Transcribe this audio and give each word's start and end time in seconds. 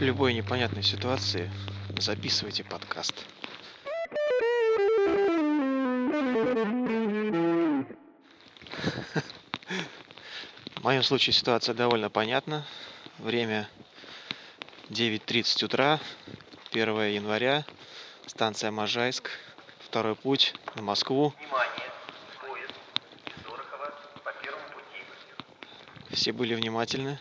В 0.00 0.02
любой 0.02 0.32
непонятной 0.32 0.82
ситуации 0.82 1.50
записывайте 1.98 2.64
подкаст. 2.64 3.26
В 10.76 10.82
моем 10.82 11.02
случае 11.02 11.34
ситуация 11.34 11.74
довольно 11.74 12.08
понятна. 12.08 12.64
Время 13.18 13.68
9.30 14.88 15.66
утра, 15.66 16.00
1 16.70 17.00
января, 17.10 17.66
станция 18.24 18.70
Можайск, 18.70 19.28
второй 19.80 20.16
путь 20.16 20.54
на 20.76 20.82
Москву. 20.82 21.34
Все 26.10 26.32
были 26.32 26.54
внимательны. 26.54 27.18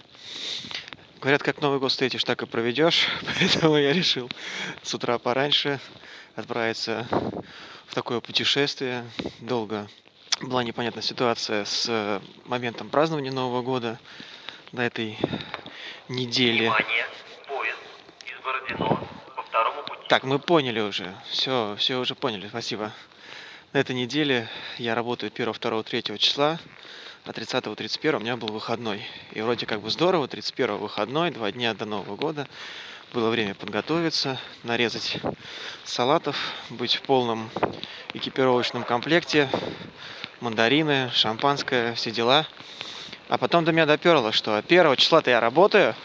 Говорят, 1.22 1.44
как 1.44 1.60
Новый 1.60 1.80
год 1.80 1.92
встретишь, 1.92 2.24
так 2.24 2.42
и 2.44 2.46
проведешь. 2.46 3.06
Поэтому 3.40 3.76
я 3.76 3.92
решил 3.92 4.32
с 4.84 4.94
утра 4.94 5.18
пораньше 5.18 5.82
отправиться 6.36 7.06
в 7.88 7.94
такое 7.94 8.22
путешествие. 8.22 9.04
Долго 9.42 9.90
была 10.40 10.64
непонятная 10.64 11.04
ситуация 11.04 11.66
с 11.66 11.88
э, 11.90 12.22
моментом 12.46 12.88
празднования 12.90 13.34
Нового 13.34 13.62
года 13.62 14.00
на 14.72 14.86
этой 14.86 15.18
неделе. 16.08 16.70
Внимание! 16.70 17.06
Поезд 17.50 17.80
из 18.26 18.42
Бородино 18.42 19.06
по 19.36 19.44
второму 19.44 19.84
пути. 19.84 20.02
Так, 20.08 20.24
мы 20.24 20.40
поняли 20.40 20.80
уже. 20.80 21.14
Все, 21.30 21.76
все 21.78 22.00
уже 22.00 22.16
поняли. 22.16 22.48
Спасибо. 22.48 22.94
На 23.74 23.80
этой 23.80 23.94
неделе 23.94 24.48
я 24.78 24.96
работаю 24.96 25.34
1, 25.36 25.52
2, 25.52 25.84
3 25.84 26.18
числа, 26.18 26.60
а 27.26 27.34
30 27.34 27.76
31 27.76 28.16
у 28.16 28.20
меня 28.20 28.38
был 28.38 28.48
выходной. 28.50 29.04
И 29.32 29.42
вроде 29.42 29.66
как 29.66 29.82
бы 29.82 29.90
здорово, 29.90 30.28
31 30.28 30.78
выходной, 30.78 31.32
два 31.32 31.52
дня 31.52 31.74
до 31.74 31.86
Нового 31.86 32.16
года. 32.16 32.48
Было 33.14 33.30
время 33.30 33.56
подготовиться, 33.56 34.40
нарезать 34.64 35.18
салатов, 35.84 36.38
быть 36.70 36.96
в 36.96 37.02
полном 37.02 37.50
экипировочном 38.14 38.84
комплекте, 38.84 39.50
мандарины, 40.40 41.10
шампанское, 41.14 41.94
все 41.96 42.12
дела. 42.12 42.46
А 43.28 43.38
потом 43.38 43.66
до 43.66 43.72
меня 43.72 43.86
доперло, 43.86 44.32
что 44.32 44.56
1 44.58 44.96
числа-то 44.96 45.30
я 45.30 45.40
работаю. 45.40 45.96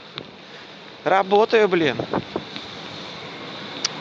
Работаю, 1.04 1.68
блин. 1.68 1.96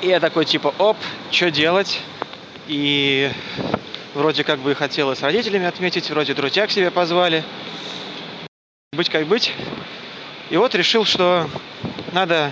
И 0.01 0.07
я 0.07 0.19
такой 0.19 0.45
типа, 0.45 0.73
оп, 0.77 0.97
что 1.31 1.51
делать? 1.51 2.01
И 2.67 3.31
вроде 4.13 4.43
как 4.43 4.59
бы 4.59 4.71
и 4.71 4.73
хотел 4.73 5.11
и 5.11 5.15
с 5.15 5.21
родителями 5.21 5.65
отметить, 5.65 6.09
вроде 6.09 6.33
друзья 6.33 6.67
к 6.67 6.71
себе 6.71 6.91
позвали. 6.91 7.43
Быть 8.93 9.09
как 9.09 9.25
быть. 9.27 9.53
И 10.49 10.57
вот 10.57 10.75
решил, 10.75 11.05
что 11.05 11.49
надо 12.11 12.51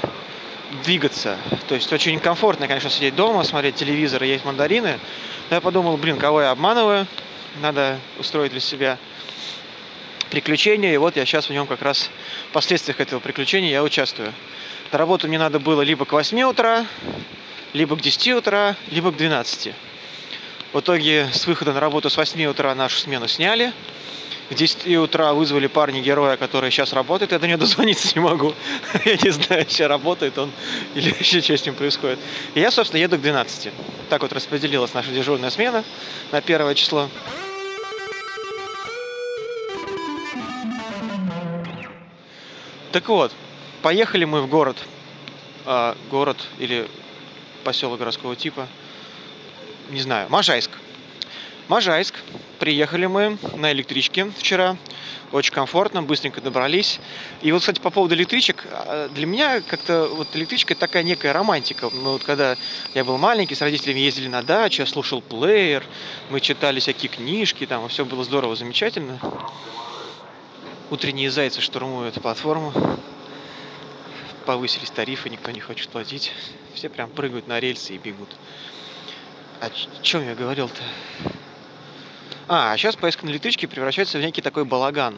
двигаться. 0.84 1.38
То 1.68 1.76
есть 1.76 1.92
очень 1.94 2.20
комфортно, 2.20 2.68
конечно, 2.68 2.90
сидеть 2.90 3.16
дома, 3.16 3.44
смотреть 3.44 3.76
телевизор 3.76 4.24
и 4.24 4.28
есть 4.28 4.46
мандарины. 4.46 5.00
Но 5.50 5.56
я 5.56 5.62
подумал, 5.62 5.98
блин, 5.98 6.18
кого 6.18 6.42
я 6.42 6.52
обманываю? 6.52 7.06
Надо 7.62 8.00
устроить 8.18 8.52
для 8.52 8.62
себя 8.62 8.98
приключение. 10.30 10.94
И 10.94 10.98
вот 10.98 11.18
я 11.18 11.26
сейчас 11.26 11.48
в 11.48 11.52
нем 11.52 11.68
как 11.68 11.82
раз 11.82 12.10
в 12.50 12.54
последствиях 12.54 13.00
этого 13.00 13.20
приключения 13.20 13.70
я 13.70 13.84
участвую. 13.84 14.34
На 14.92 14.98
работу 14.98 15.28
мне 15.28 15.38
надо 15.38 15.60
было 15.60 15.82
либо 15.82 16.06
к 16.06 16.14
8 16.14 16.42
утра, 16.44 16.86
либо 17.74 17.96
к 17.96 18.02
10 18.02 18.30
утра, 18.30 18.76
либо 18.90 19.12
к 19.12 19.18
12. 19.18 19.74
В 20.74 20.80
итоге 20.80 21.28
с 21.34 21.48
выхода 21.48 21.74
на 21.74 21.82
работу 21.82 22.10
с 22.10 22.16
8 22.16 22.46
утра 22.46 22.74
нашу 22.76 22.98
смену 22.98 23.28
сняли. 23.28 23.74
К 24.50 24.54
10 24.54 24.88
утра 25.00 25.34
вызвали 25.34 25.68
парня 25.68 26.00
героя, 26.00 26.38
который 26.38 26.72
сейчас 26.72 26.94
работает. 26.94 27.34
Я 27.34 27.40
до 27.40 27.48
него 27.48 27.60
дозвониться 27.60 28.10
не 28.16 28.22
могу. 28.22 28.54
Я 29.06 29.18
не 29.18 29.32
знаю, 29.32 29.66
сейчас 29.68 29.90
работает 29.90 30.38
он 30.38 30.50
или 30.96 31.14
еще 31.20 31.42
что 31.42 31.58
с 31.58 31.66
ним 31.66 31.76
происходит. 31.76 32.20
И 32.56 32.62
я, 32.62 32.72
собственно, 32.72 33.02
еду 33.02 33.18
к 33.18 33.22
12. 33.22 33.70
Так 34.10 34.22
вот 34.22 34.32
распределилась 34.32 34.94
наша 34.94 35.12
дежурная 35.12 35.50
смена 35.50 35.84
на 36.32 36.40
первое 36.40 36.74
число. 36.74 37.10
Так 42.94 43.10
вот, 43.10 43.34
поехали 43.82 44.24
мы 44.24 44.42
в 44.42 44.48
город. 44.48 44.78
А, 45.66 45.98
город 46.10 46.38
или 46.60 46.88
поселок 47.66 48.00
городского 48.00 48.38
типа. 48.38 48.68
Не 49.92 50.00
знаю, 50.00 50.30
Можайск. 50.30 50.72
Можайск. 51.68 52.16
Приехали 52.60 53.08
мы 53.08 53.38
на 53.58 53.74
электричке 53.74 54.32
вчера. 54.38 54.78
Очень 55.34 55.52
комфортно, 55.52 56.02
быстренько 56.02 56.40
добрались. 56.40 57.02
И 57.42 57.52
вот, 57.52 57.60
кстати, 57.60 57.82
по 57.82 57.90
поводу 57.90 58.16
электричек, 58.16 58.66
а, 58.72 59.10
для 59.10 59.26
меня 59.26 59.60
как-то 59.60 60.08
вот 60.08 60.30
электричка 60.34 60.76
такая 60.76 61.04
некая 61.04 61.34
романтика. 61.34 61.90
Мы 61.90 62.14
вот 62.14 62.24
когда 62.24 62.56
я 62.94 63.04
был 63.04 63.18
маленький, 63.18 63.54
с 63.54 63.62
родителями 63.62 64.00
ездили 64.00 64.30
на 64.30 64.44
дачу, 64.44 64.82
я 64.82 64.86
слушал 64.86 65.22
плеер, 65.22 65.84
мы 66.30 66.40
читали 66.40 66.80
всякие 66.80 67.10
книжки, 67.10 67.66
там 67.66 67.86
все 67.90 68.06
было 68.06 68.24
здорово, 68.24 68.56
замечательно. 68.56 69.20
Утренние 70.90 71.30
зайцы 71.30 71.60
штурмуют 71.60 72.14
платформу. 72.22 72.72
Повысились 74.46 74.90
тарифы, 74.90 75.30
никто 75.30 75.52
не 75.52 75.60
хочет 75.60 75.90
платить. 75.90 76.32
Все 76.76 76.88
прям 76.88 77.10
прыгают 77.10 77.48
на 77.48 77.60
рельсы 77.60 77.96
и 77.96 77.98
бегут. 77.98 78.30
О 79.62 79.70
чем 80.02 80.26
я 80.26 80.34
говорил-то? 80.34 80.82
А, 82.48 82.74
а 82.74 82.78
сейчас 82.78 82.96
поездка 82.96 83.28
на 83.28 83.30
электричке 83.30 83.68
превращается 83.68 84.18
в 84.18 84.22
некий 84.22 84.42
такой 84.42 84.66
балаган. 84.66 85.14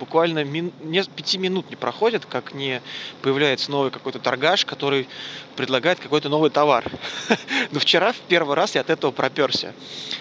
Буквально 0.00 0.42
мин... 0.42 0.72
не... 0.82 1.04
пяти 1.04 1.38
минут 1.38 1.70
не 1.70 1.76
проходит, 1.76 2.26
как 2.26 2.54
не 2.54 2.82
появляется 3.22 3.70
новый 3.70 3.92
какой-то 3.92 4.18
торгаш, 4.18 4.64
который 4.64 5.08
предлагает 5.54 6.00
какой-то 6.00 6.28
новый 6.28 6.50
товар. 6.50 6.84
Но 7.70 7.78
вчера 7.78 8.12
в 8.12 8.16
первый 8.16 8.56
раз 8.56 8.74
я 8.74 8.80
от 8.80 8.90
этого 8.90 9.12
проперся. 9.12 9.72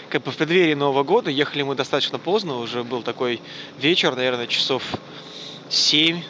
Как 0.09 0.21
бы 0.21 0.31
в 0.31 0.37
преддверии 0.37 0.75
Нового 0.75 1.03
года 1.03 1.31
ехали 1.31 1.63
мы 1.63 1.73
достаточно 1.73 2.19
поздно, 2.19 2.59
уже 2.59 2.83
был 2.83 3.01
такой 3.01 3.41
вечер, 3.79 4.15
наверное, 4.15 4.45
часов 4.45 4.83
7, 5.69 6.21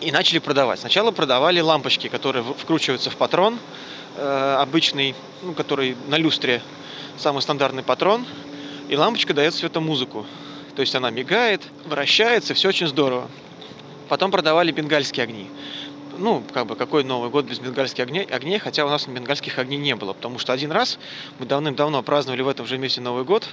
и 0.00 0.12
начали 0.12 0.38
продавать. 0.38 0.78
Сначала 0.78 1.10
продавали 1.10 1.58
лампочки, 1.58 2.06
которые 2.06 2.44
вкручиваются 2.44 3.10
в 3.10 3.16
патрон, 3.16 3.58
обычный, 4.16 5.14
ну, 5.42 5.54
который 5.54 5.96
на 6.08 6.16
люстре, 6.16 6.62
самый 7.16 7.42
стандартный 7.42 7.82
патрон, 7.82 8.26
и 8.88 8.96
лампочка 8.96 9.34
дает 9.34 9.54
светомузыку. 9.54 10.26
То 10.74 10.80
есть 10.80 10.94
она 10.94 11.10
мигает, 11.10 11.62
вращается, 11.84 12.54
все 12.54 12.68
очень 12.68 12.86
здорово. 12.86 13.28
Потом 14.08 14.30
продавали 14.30 14.72
бенгальские 14.72 15.24
огни. 15.24 15.48
Ну, 16.18 16.42
как 16.52 16.66
бы, 16.66 16.76
какой 16.76 17.04
Новый 17.04 17.30
год 17.30 17.46
без 17.46 17.58
бенгальских 17.58 18.04
огней, 18.04 18.24
огней, 18.24 18.58
хотя 18.58 18.84
у 18.84 18.90
нас 18.90 19.06
бенгальских 19.06 19.58
огней 19.58 19.78
не 19.78 19.96
было, 19.96 20.12
потому 20.12 20.38
что 20.38 20.52
один 20.52 20.70
раз 20.70 20.98
мы 21.38 21.46
давным-давно 21.46 22.02
праздновали 22.02 22.42
в 22.42 22.48
этом 22.48 22.66
же 22.66 22.76
месте 22.76 23.00
Новый 23.00 23.24
год, 23.24 23.48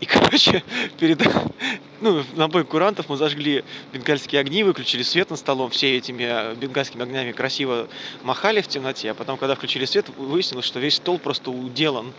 и, 0.00 0.04
короче, 0.06 0.62
перед, 0.98 1.22
ну, 2.00 2.22
на 2.34 2.48
бой 2.48 2.64
курантов 2.64 3.08
мы 3.08 3.16
зажгли 3.16 3.64
бенгальские 3.92 4.40
огни, 4.40 4.62
выключили 4.62 5.02
свет 5.02 5.30
над 5.30 5.38
столом, 5.38 5.70
все 5.70 5.96
этими 5.96 6.24
э, 6.24 6.54
бенгальскими 6.54 7.02
огнями 7.02 7.32
красиво 7.32 7.88
махали 8.22 8.60
в 8.60 8.68
темноте, 8.68 9.10
а 9.10 9.14
потом, 9.14 9.38
когда 9.38 9.54
включили 9.54 9.86
свет, 9.86 10.08
выяснилось, 10.16 10.66
что 10.66 10.80
весь 10.80 10.96
стол 10.96 11.18
просто 11.18 11.50
уделан 11.50 12.12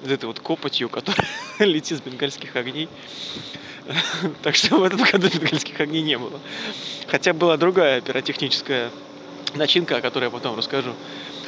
вот 0.00 0.12
этой 0.12 0.26
вот 0.26 0.38
копотью, 0.38 0.88
которая 0.88 1.26
летит 1.58 1.98
с 1.98 2.00
бенгальских 2.00 2.54
огней. 2.56 2.88
Так 4.42 4.54
что 4.54 4.76
в 4.76 4.82
этом 4.82 5.00
году 5.02 5.28
бенгальских 5.28 5.80
огней 5.80 6.02
не 6.02 6.18
было. 6.18 6.38
Хотя 7.06 7.32
была 7.32 7.56
другая 7.56 8.00
пиротехническая 8.00 8.90
начинка, 9.54 9.96
о 9.96 10.00
которой 10.02 10.24
я 10.24 10.30
потом 10.30 10.56
расскажу. 10.56 10.94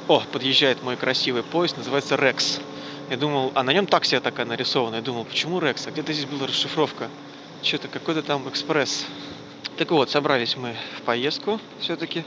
О, 0.09 0.23
подъезжает 0.33 0.83
мой 0.83 0.97
красивый 0.97 1.43
поезд, 1.43 1.77
называется 1.77 2.17
Рекс. 2.17 2.61
Я 3.11 3.17
думал, 3.17 3.51
а 3.57 3.65
на 3.65 3.73
нем 3.73 3.87
такси 3.87 4.21
такая 4.21 4.47
нарисована. 4.47 4.95
Я 4.95 5.03
думал, 5.03 5.25
почему 5.25 5.59
Рекс? 5.59 5.85
А 5.89 5.91
где-то 5.91 6.13
здесь 6.13 6.27
была 6.27 6.47
расшифровка. 6.47 7.09
Что-то 7.61 7.89
какой-то 7.89 8.23
там 8.23 8.49
экспресс. 8.49 9.05
Так 9.77 9.91
вот, 9.91 10.11
собрались 10.11 10.57
мы 10.57 10.77
в 10.97 11.03
поездку 11.03 11.59
все-таки. 11.81 12.25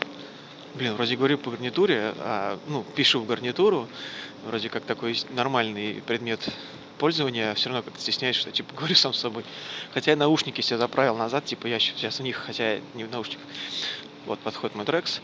Блин, 0.75 0.95
вроде 0.95 1.15
говорю 1.15 1.37
по 1.37 1.51
гарнитуре, 1.51 2.13
а, 2.17 2.59
ну, 2.67 2.83
пишу 2.97 3.21
в 3.21 3.25
гарнитуру. 3.25 3.87
Вроде 4.45 4.67
как 4.67 4.83
такой 4.83 5.17
нормальный 5.29 6.03
предмет 6.05 6.49
пользования, 6.97 7.51
а 7.51 7.55
все 7.55 7.69
равно 7.69 7.81
как-то 7.81 8.01
стесняюсь, 8.01 8.35
что 8.35 8.51
типа 8.51 8.75
говорю 8.75 8.95
сам 8.95 9.13
с 9.13 9.19
собой. 9.19 9.45
Хотя 9.93 10.11
я 10.11 10.17
наушники 10.17 10.59
себе 10.59 10.79
заправил 10.79 11.15
назад, 11.15 11.45
типа 11.45 11.65
я 11.67 11.79
сейчас 11.79 12.19
в 12.19 12.23
них, 12.23 12.35
хотя 12.35 12.73
я 12.73 12.81
не 12.93 13.05
в 13.05 13.09
наушниках. 13.09 13.45
Вот 14.25 14.37
подходит 14.39 14.75
мой 14.75 14.83
Дрекс. 14.83 15.21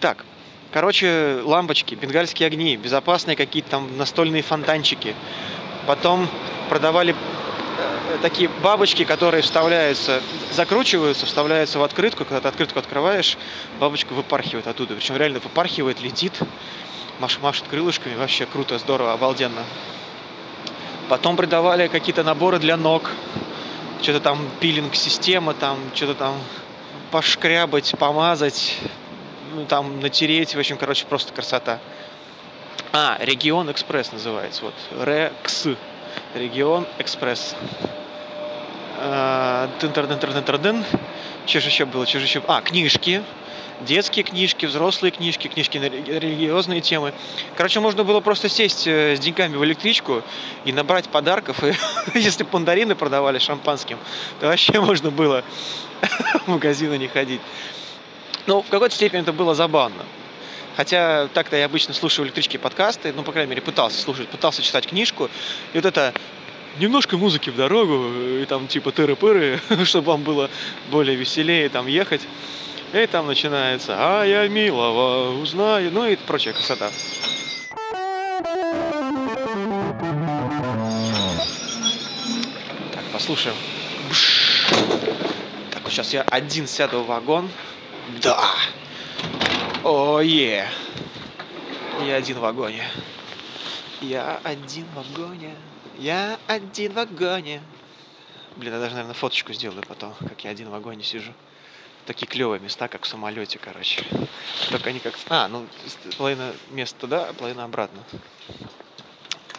Так, 0.00 0.24
короче, 0.72 1.40
лампочки, 1.44 1.94
бенгальские 1.94 2.46
огни, 2.46 2.76
безопасные 2.76 3.36
какие-то 3.36 3.70
там 3.70 3.96
настольные 3.96 4.42
фонтанчики. 4.42 5.14
Потом 5.86 6.28
продавали 6.68 7.14
э, 7.14 8.18
такие 8.22 8.48
бабочки, 8.62 9.04
которые 9.04 9.42
вставляются, 9.42 10.22
закручиваются, 10.52 11.26
вставляются 11.26 11.78
в 11.78 11.82
открытку. 11.82 12.24
Когда 12.24 12.40
ты 12.40 12.48
открытку 12.48 12.78
открываешь, 12.78 13.36
бабочка 13.78 14.12
выпархивает 14.12 14.66
оттуда. 14.66 14.94
Причем 14.94 15.16
реально 15.16 15.40
выпархивает, 15.40 16.00
летит, 16.00 16.38
маш- 17.18 17.40
машет 17.40 17.64
крылышками. 17.68 18.14
Вообще 18.14 18.46
круто, 18.46 18.78
здорово, 18.78 19.12
обалденно. 19.12 19.62
Потом 21.08 21.36
продавали 21.36 21.88
какие-то 21.88 22.22
наборы 22.22 22.58
для 22.58 22.76
ног. 22.76 23.10
Что-то 24.02 24.20
там 24.20 24.48
пилинг-система, 24.60 25.54
там 25.54 25.78
что-то 25.94 26.14
там 26.14 26.34
пошкрябать, 27.10 27.94
помазать. 27.98 28.78
Ну, 29.54 29.66
там 29.66 30.00
натереть, 30.00 30.54
в 30.54 30.58
общем, 30.58 30.76
короче, 30.76 31.06
просто 31.06 31.32
красота. 31.32 31.78
А, 32.92 33.16
Регион 33.20 33.70
Экспресс 33.70 34.12
называется, 34.12 34.64
вот, 34.64 34.74
Рекс, 35.04 35.66
Регион 36.34 36.86
Экспресс. 36.98 37.54
Тын-тыр-дын-тыр-дын-тыр-дын. 38.98 40.84
Что 41.46 41.60
же 41.60 41.68
еще 41.68 41.84
было, 41.86 42.06
что 42.06 42.18
же 42.18 42.26
еще? 42.26 42.42
А, 42.46 42.60
книжки, 42.60 43.22
детские 43.80 44.24
книжки, 44.24 44.66
взрослые 44.66 45.10
книжки, 45.10 45.48
книжки 45.48 45.78
на 45.78 45.88
религиозные 45.88 46.80
темы. 46.80 47.12
Короче, 47.56 47.80
можно 47.80 48.04
было 48.04 48.20
просто 48.20 48.48
сесть 48.48 48.86
э, 48.86 49.16
с 49.16 49.20
деньгами 49.20 49.56
в 49.56 49.64
электричку 49.64 50.22
и 50.64 50.72
набрать 50.72 51.08
подарков. 51.08 51.62
И 52.14 52.18
если 52.18 52.46
мандарины 52.50 52.94
продавали 52.94 53.38
шампанским, 53.38 53.98
то 54.38 54.48
вообще 54.48 54.80
можно 54.80 55.10
было 55.10 55.44
в 56.46 56.48
магазины 56.48 56.98
не 56.98 57.08
ходить. 57.08 57.40
Ну, 58.46 58.62
в 58.62 58.68
какой-то 58.68 58.94
степени 58.94 59.22
это 59.22 59.32
было 59.32 59.54
забавно. 59.54 60.04
Хотя 60.76 61.28
так-то 61.34 61.56
я 61.56 61.66
обычно 61.66 61.94
слушаю 61.94 62.26
электрические 62.26 62.60
подкасты, 62.60 63.12
ну, 63.14 63.22
по 63.22 63.32
крайней 63.32 63.50
мере, 63.50 63.62
пытался 63.62 64.00
слушать, 64.00 64.28
пытался 64.28 64.62
читать 64.62 64.86
книжку. 64.86 65.28
И 65.72 65.76
вот 65.76 65.84
это 65.84 66.14
немножко 66.78 67.16
музыки 67.16 67.50
в 67.50 67.56
дорогу, 67.56 68.08
и 68.40 68.44
там 68.46 68.66
типа 68.66 68.90
тыры-пыры, 68.90 69.60
чтобы 69.84 70.08
вам 70.08 70.22
было 70.22 70.48
более 70.90 71.16
веселее 71.16 71.68
там 71.68 71.86
ехать. 71.86 72.22
И 72.92 73.06
там 73.06 73.26
начинается 73.26 73.94
«А 73.96 74.24
я 74.24 74.48
милого 74.48 75.40
узнаю», 75.40 75.92
ну 75.92 76.06
и 76.06 76.16
прочая 76.16 76.54
красота. 76.54 76.90
Так, 82.92 83.04
послушаем. 83.12 83.54
Так, 85.70 85.82
сейчас 85.88 86.12
я 86.12 86.22
один 86.22 86.66
сяду 86.66 87.02
в 87.02 87.06
вагон. 87.06 87.48
Да! 88.22 88.54
О, 89.84 90.20
е! 90.20 90.68
Я 92.00 92.16
один 92.16 92.38
в 92.38 92.40
вагоне. 92.40 92.84
Я 94.00 94.40
один 94.44 94.86
в 94.86 94.94
вагоне. 94.94 95.54
Я 95.98 96.38
один 96.46 96.92
в 96.92 96.94
вагоне. 96.94 97.62
Блин, 98.56 98.72
я 98.72 98.80
даже, 98.80 98.94
наверное, 98.94 99.14
фоточку 99.14 99.52
сделаю 99.52 99.82
потом, 99.86 100.14
как 100.28 100.44
я 100.44 100.50
один 100.50 100.68
в 100.68 100.72
вагоне 100.72 101.04
сижу. 101.04 101.32
Такие 102.06 102.26
клевые 102.26 102.60
места, 102.60 102.88
как 102.88 103.04
в 103.04 103.06
самолете, 103.06 103.58
короче. 103.58 104.04
Только 104.70 104.90
они 104.90 104.98
как... 105.00 105.14
А, 105.28 105.48
ну, 105.48 105.66
половина 106.16 106.52
мест 106.70 106.96
туда, 106.98 107.26
а 107.28 107.32
половина 107.32 107.64
обратно. 107.64 108.02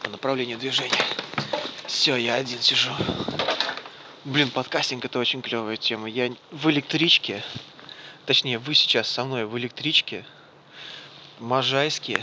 По 0.04 0.10
направлению 0.10 0.58
движения. 0.58 1.06
Все, 1.86 2.16
я 2.16 2.36
один 2.36 2.60
сижу. 2.60 2.92
Блин, 4.26 4.50
подкастинг 4.50 5.06
это 5.06 5.20
очень 5.20 5.42
клевая 5.42 5.78
тема. 5.78 6.10
Я 6.10 6.32
в 6.52 6.70
электричке, 6.70 7.44
точнее, 8.26 8.58
вы 8.58 8.74
сейчас 8.74 9.08
со 9.08 9.24
мной 9.24 9.46
в 9.46 9.58
электричке, 9.58 10.26
в 11.40 11.44
Можайске, 11.44 12.22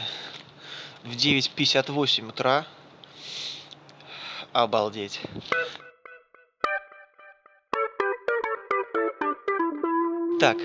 в 1.02 1.10
9.58 1.10 2.28
утра. 2.28 2.66
Обалдеть. 4.52 5.20
Так, 10.40 10.56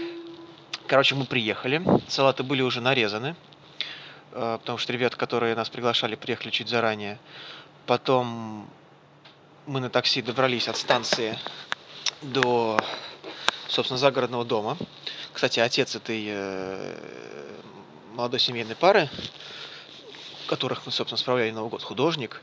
короче, 0.88 1.16
мы 1.16 1.26
приехали. 1.26 1.82
Салаты 2.08 2.44
были 2.44 2.62
уже 2.62 2.80
нарезаны, 2.80 3.36
э, 4.32 4.58
потому 4.60 4.78
что 4.78 4.94
ребята, 4.94 5.18
которые 5.18 5.56
нас 5.56 5.70
приглашали, 5.70 6.16
приехали 6.16 6.52
чуть 6.52 6.70
заранее. 6.70 7.20
Потом 7.86 8.70
мы 9.66 9.80
на 9.80 9.90
такси 9.90 10.22
добрались 10.22 10.68
от 10.68 10.78
станции 10.78 11.38
до, 12.22 12.80
собственно, 13.74 13.98
загородного 13.98 14.46
дома. 14.46 14.78
Кстати, 15.34 15.60
отец 15.60 15.96
этой 15.96 16.26
э, 16.28 16.98
молодой 18.14 18.40
семейной 18.40 18.76
пары, 18.76 19.10
которых 20.48 20.86
мы, 20.86 20.92
собственно, 20.92 21.18
справляли 21.18 21.52
Новый 21.52 21.70
год, 21.70 21.84
художник. 21.84 22.42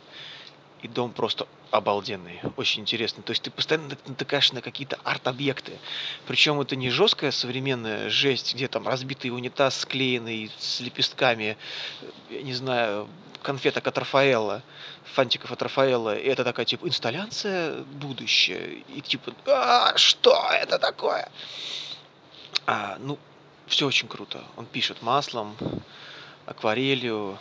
И 0.83 0.89
дом 0.89 1.13
просто 1.13 1.47
обалденный, 1.71 2.41
очень 2.57 2.81
интересный. 2.81 3.23
То 3.23 3.33
есть 3.33 3.43
ты 3.43 3.51
постоянно 3.51 3.91
натыкаешь 4.07 4.51
на 4.53 4.63
какие-то 4.63 4.99
арт-объекты. 5.05 5.79
Причем 6.27 6.59
это 6.59 6.75
не 6.75 6.89
жесткая 6.89 7.33
современная 7.33 8.09
жесть, 8.09 8.55
где 8.55 8.67
там 8.67 8.89
разбитый 8.89 9.31
унитаз 9.31 9.81
склеенный 9.81 10.51
с 10.59 10.81
лепестками, 10.81 11.59
я 12.31 12.43
не 12.43 12.55
знаю, 12.55 13.09
конфеток 13.43 13.87
от 13.87 13.99
Рафаэла, 13.99 14.63
фантиков 15.15 15.53
от 15.53 15.63
Рафаэла. 15.63 16.17
И 16.17 16.29
это 16.29 16.45
такая, 16.45 16.67
типа, 16.67 16.87
инсталляция 16.87 17.83
будущее. 17.83 18.85
И 18.89 19.01
типа, 19.01 19.33
а, 19.47 19.97
что 19.97 20.49
это 20.53 20.79
такое? 20.79 21.29
А, 22.67 22.97
ну, 23.01 23.19
все 23.67 23.87
очень 23.87 24.09
круто. 24.09 24.43
Он 24.57 24.67
пишет 24.67 25.03
маслом, 25.03 25.57
акварелью, 26.47 27.39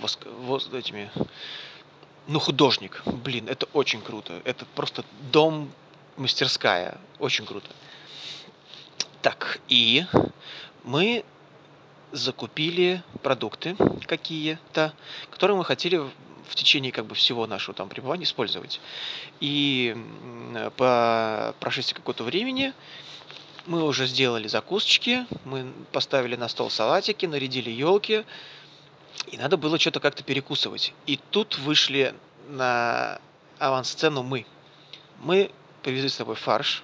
воск... 0.00 0.26
вос... 0.26 0.68
этими 0.72 1.10
ну, 2.26 2.38
художник. 2.38 3.02
Блин, 3.06 3.48
это 3.48 3.66
очень 3.72 4.02
круто. 4.02 4.40
Это 4.44 4.64
просто 4.74 5.04
дом, 5.32 5.72
мастерская. 6.16 6.98
Очень 7.18 7.46
круто. 7.46 7.68
Так, 9.22 9.60
и 9.68 10.06
мы 10.84 11.24
закупили 12.12 13.02
продукты 13.22 13.76
какие-то, 14.06 14.92
которые 15.30 15.56
мы 15.56 15.64
хотели 15.64 15.96
в 15.96 16.54
течение 16.54 16.90
как 16.90 17.06
бы 17.06 17.14
всего 17.14 17.46
нашего 17.46 17.74
там 17.74 17.88
пребывания 17.88 18.24
использовать. 18.24 18.80
И 19.40 19.96
по 20.76 21.54
прошествии 21.60 21.94
какого-то 21.94 22.24
времени 22.24 22.72
мы 23.66 23.84
уже 23.84 24.06
сделали 24.06 24.48
закусочки, 24.48 25.26
мы 25.44 25.72
поставили 25.92 26.34
на 26.34 26.48
стол 26.48 26.70
салатики, 26.70 27.26
нарядили 27.26 27.70
елки, 27.70 28.24
и 29.28 29.36
надо 29.36 29.56
было 29.56 29.78
что-то 29.78 30.00
как-то 30.00 30.24
перекусывать. 30.24 30.92
И 31.06 31.20
тут 31.30 31.58
вышли 31.58 32.14
на 32.48 33.20
авансцену 33.58 34.22
мы. 34.22 34.46
Мы 35.20 35.50
привезли 35.82 36.08
с 36.08 36.14
собой 36.14 36.34
фарш, 36.34 36.82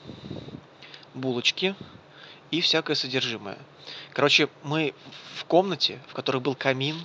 булочки 1.14 1.75
и 2.50 2.61
всякое 2.61 2.95
содержимое. 2.95 3.59
Короче, 4.12 4.49
мы 4.62 4.95
в 5.35 5.45
комнате, 5.45 6.00
в 6.09 6.15
которой 6.15 6.38
был 6.38 6.55
камин, 6.55 6.97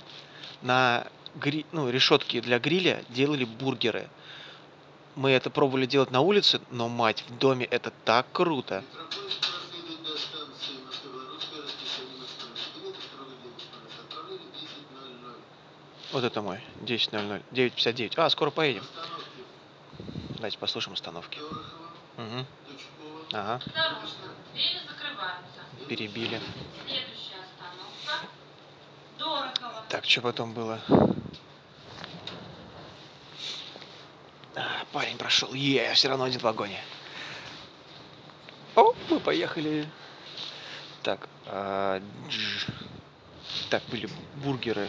на 0.62 1.06
гри... 1.34 1.66
ну, 1.72 1.88
решетке 1.90 2.40
для 2.40 2.58
гриля 2.58 3.04
делали 3.08 3.44
бургеры. 3.44 4.08
Мы 5.14 5.30
это 5.30 5.50
пробовали 5.50 5.86
делать 5.86 6.10
на 6.10 6.20
улице, 6.20 6.60
но, 6.70 6.88
мать, 6.88 7.24
в 7.28 7.38
доме 7.38 7.66
это 7.66 7.92
так 8.04 8.26
круто. 8.32 8.82
Вот 16.12 16.24
это 16.24 16.42
мой. 16.42 16.60
10.00. 16.82 17.42
9.59. 17.52 18.12
А, 18.16 18.28
скоро 18.30 18.50
поедем. 18.50 18.84
Давайте 20.36 20.58
послушаем 20.58 20.94
остановки. 20.94 21.38
Угу. 22.18 22.46
Ага. 23.32 23.62
Перебили. 25.88 26.40
Так, 29.88 30.04
что 30.04 30.22
потом 30.22 30.52
было? 30.54 30.80
А, 34.54 34.84
парень 34.92 35.16
прошел. 35.16 35.52
Е, 35.52 35.90
yeah, 35.90 35.94
все 35.94 36.08
равно 36.08 36.24
один 36.24 36.40
в 36.40 36.44
вагоне. 36.44 36.80
О, 38.74 38.94
мы 39.10 39.20
поехали. 39.20 39.86
Так, 41.02 41.28
а, 41.46 42.00
так, 43.68 43.82
были 43.90 44.08
бургеры 44.36 44.88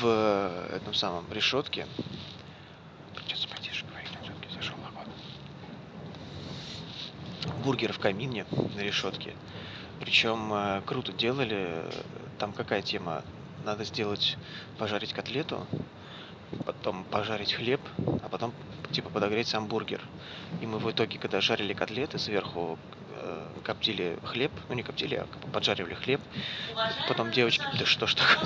в 0.00 0.68
этом 0.70 0.94
самом 0.94 1.30
решетке. 1.32 1.86
Придется 3.14 3.48
потише 3.48 3.84
говорить, 3.86 4.10
он 4.16 4.24
все-таки 4.24 4.54
зашел 4.54 4.76
вагон. 4.76 5.12
Бургер 7.62 7.92
в 7.92 7.98
камине 7.98 8.46
на 8.76 8.80
решетке. 8.80 9.34
Причем 10.00 10.52
э, 10.52 10.82
круто 10.86 11.12
делали. 11.12 11.84
Там 12.38 12.52
какая 12.52 12.82
тема? 12.82 13.22
Надо 13.64 13.84
сделать, 13.84 14.36
пожарить 14.78 15.12
котлету, 15.12 15.66
потом 16.66 17.04
пожарить 17.04 17.54
хлеб, 17.54 17.80
а 18.22 18.28
потом 18.28 18.52
типа 18.92 19.08
подогреть 19.08 19.48
сам 19.48 19.66
бургер. 19.66 20.02
И 20.60 20.66
мы 20.66 20.78
в 20.78 20.90
итоге, 20.90 21.18
когда 21.18 21.40
жарили 21.40 21.72
котлеты, 21.72 22.18
сверху 22.18 22.78
э, 23.12 23.48
коптили 23.62 24.18
хлеб, 24.24 24.52
ну 24.68 24.74
не 24.74 24.82
коптили, 24.82 25.14
а 25.14 25.26
поджаривали 25.52 25.94
хлеб. 25.94 26.20
Уважаемые 26.72 27.08
потом 27.08 27.30
девочки, 27.30 27.64
да 27.78 27.86
что 27.86 28.06
ж 28.06 28.14
такое? 28.14 28.44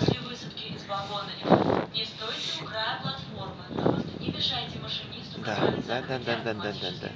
Не 1.92 2.04
стойте 2.04 2.62
у 2.62 2.66
края 2.66 3.00
платформы, 3.02 3.64
просто 3.74 4.20
не 4.20 4.28
мешайте 4.30 4.78
машинисту. 4.78 5.40
Да, 5.40 5.74
да, 5.86 6.02
да, 6.02 6.18
да, 6.18 6.36
да, 6.44 6.54
да, 6.54 6.72
да, 6.72 6.90
да. 7.02 7.08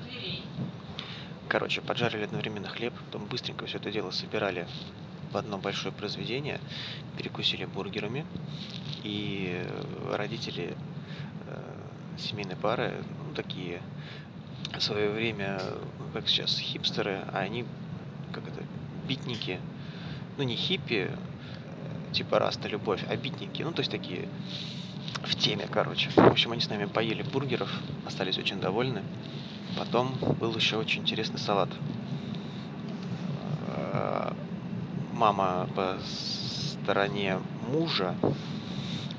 Короче, 1.52 1.82
поджарили 1.82 2.24
одновременно 2.24 2.66
хлеб, 2.66 2.94
потом 3.04 3.26
быстренько 3.26 3.66
все 3.66 3.76
это 3.76 3.92
дело 3.92 4.10
собирали 4.10 4.66
в 5.32 5.36
одно 5.36 5.58
большое 5.58 5.92
произведение, 5.92 6.58
перекусили 7.18 7.66
бургерами, 7.66 8.24
и 9.04 9.62
родители 10.10 10.74
э, 11.48 12.18
семейной 12.18 12.56
пары, 12.56 13.04
ну, 13.28 13.34
такие 13.34 13.82
в 14.74 14.80
свое 14.80 15.10
время, 15.10 15.60
как 16.14 16.26
сейчас, 16.26 16.58
хипстеры, 16.58 17.22
а 17.34 17.40
они, 17.40 17.66
как 18.32 18.48
это, 18.48 18.62
битники, 19.06 19.60
ну 20.38 20.44
не 20.44 20.56
хиппи, 20.56 21.10
типа 22.14 22.38
Раста 22.38 22.66
Любовь, 22.66 23.04
а 23.10 23.16
битники, 23.18 23.60
ну 23.60 23.72
то 23.72 23.80
есть 23.80 23.90
такие 23.90 24.26
в 25.22 25.34
теме, 25.34 25.68
короче. 25.70 26.08
В 26.16 26.18
общем, 26.18 26.52
они 26.52 26.62
с 26.62 26.70
нами 26.70 26.86
поели 26.86 27.22
бургеров, 27.22 27.70
остались 28.06 28.38
очень 28.38 28.58
довольны. 28.58 29.02
Потом 29.76 30.14
был 30.40 30.54
еще 30.54 30.76
очень 30.76 31.02
интересный 31.02 31.38
салат. 31.38 31.68
Э, 33.68 34.32
мама 35.12 35.68
по 35.74 35.96
стороне 36.04 37.38
мужа, 37.68 38.14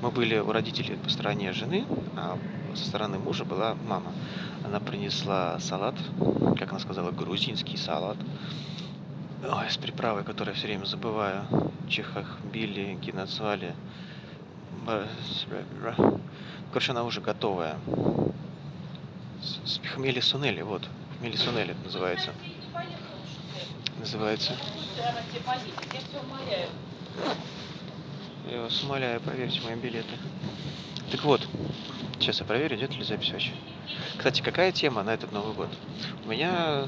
мы 0.00 0.10
были 0.10 0.38
у 0.38 0.52
родителей 0.52 0.96
по 0.96 1.08
стороне 1.08 1.52
жены, 1.52 1.86
а 2.16 2.38
со 2.74 2.84
стороны 2.84 3.18
мужа 3.18 3.44
была 3.44 3.76
мама. 3.86 4.12
Она 4.64 4.80
принесла 4.80 5.58
салат, 5.60 5.94
как 6.58 6.70
она 6.70 6.78
сказала, 6.78 7.10
грузинский 7.10 7.76
салат. 7.76 8.16
Ой, 9.42 9.70
с 9.70 9.76
приправой, 9.76 10.24
которую 10.24 10.54
я 10.54 10.58
все 10.58 10.68
время 10.68 10.84
забываю. 10.84 11.44
Чехах, 11.88 12.38
били, 12.52 12.98
геноцвали. 13.02 13.74
Короче, 16.70 16.92
она 16.92 17.04
уже 17.04 17.20
готовая. 17.20 17.76
Хмели 19.94 20.20
сунели, 20.20 20.62
вот. 20.62 20.82
Хмели 21.18 21.36
сунели 21.36 21.72
это 21.72 21.84
называется. 21.84 22.32
Называется. 23.98 24.56
Я 28.50 28.60
вас 28.60 28.82
умоляю, 28.82 29.20
проверьте 29.20 29.60
мои 29.62 29.74
билеты. 29.76 30.14
Так 31.10 31.24
вот, 31.24 31.46
сейчас 32.18 32.40
я 32.40 32.44
проверю, 32.44 32.76
идет 32.76 32.94
ли 32.96 33.04
запись 33.04 33.30
вообще. 33.30 33.52
Кстати, 34.16 34.42
какая 34.42 34.72
тема 34.72 35.02
на 35.02 35.14
этот 35.14 35.32
Новый 35.32 35.54
год? 35.54 35.68
У 36.24 36.28
меня 36.28 36.84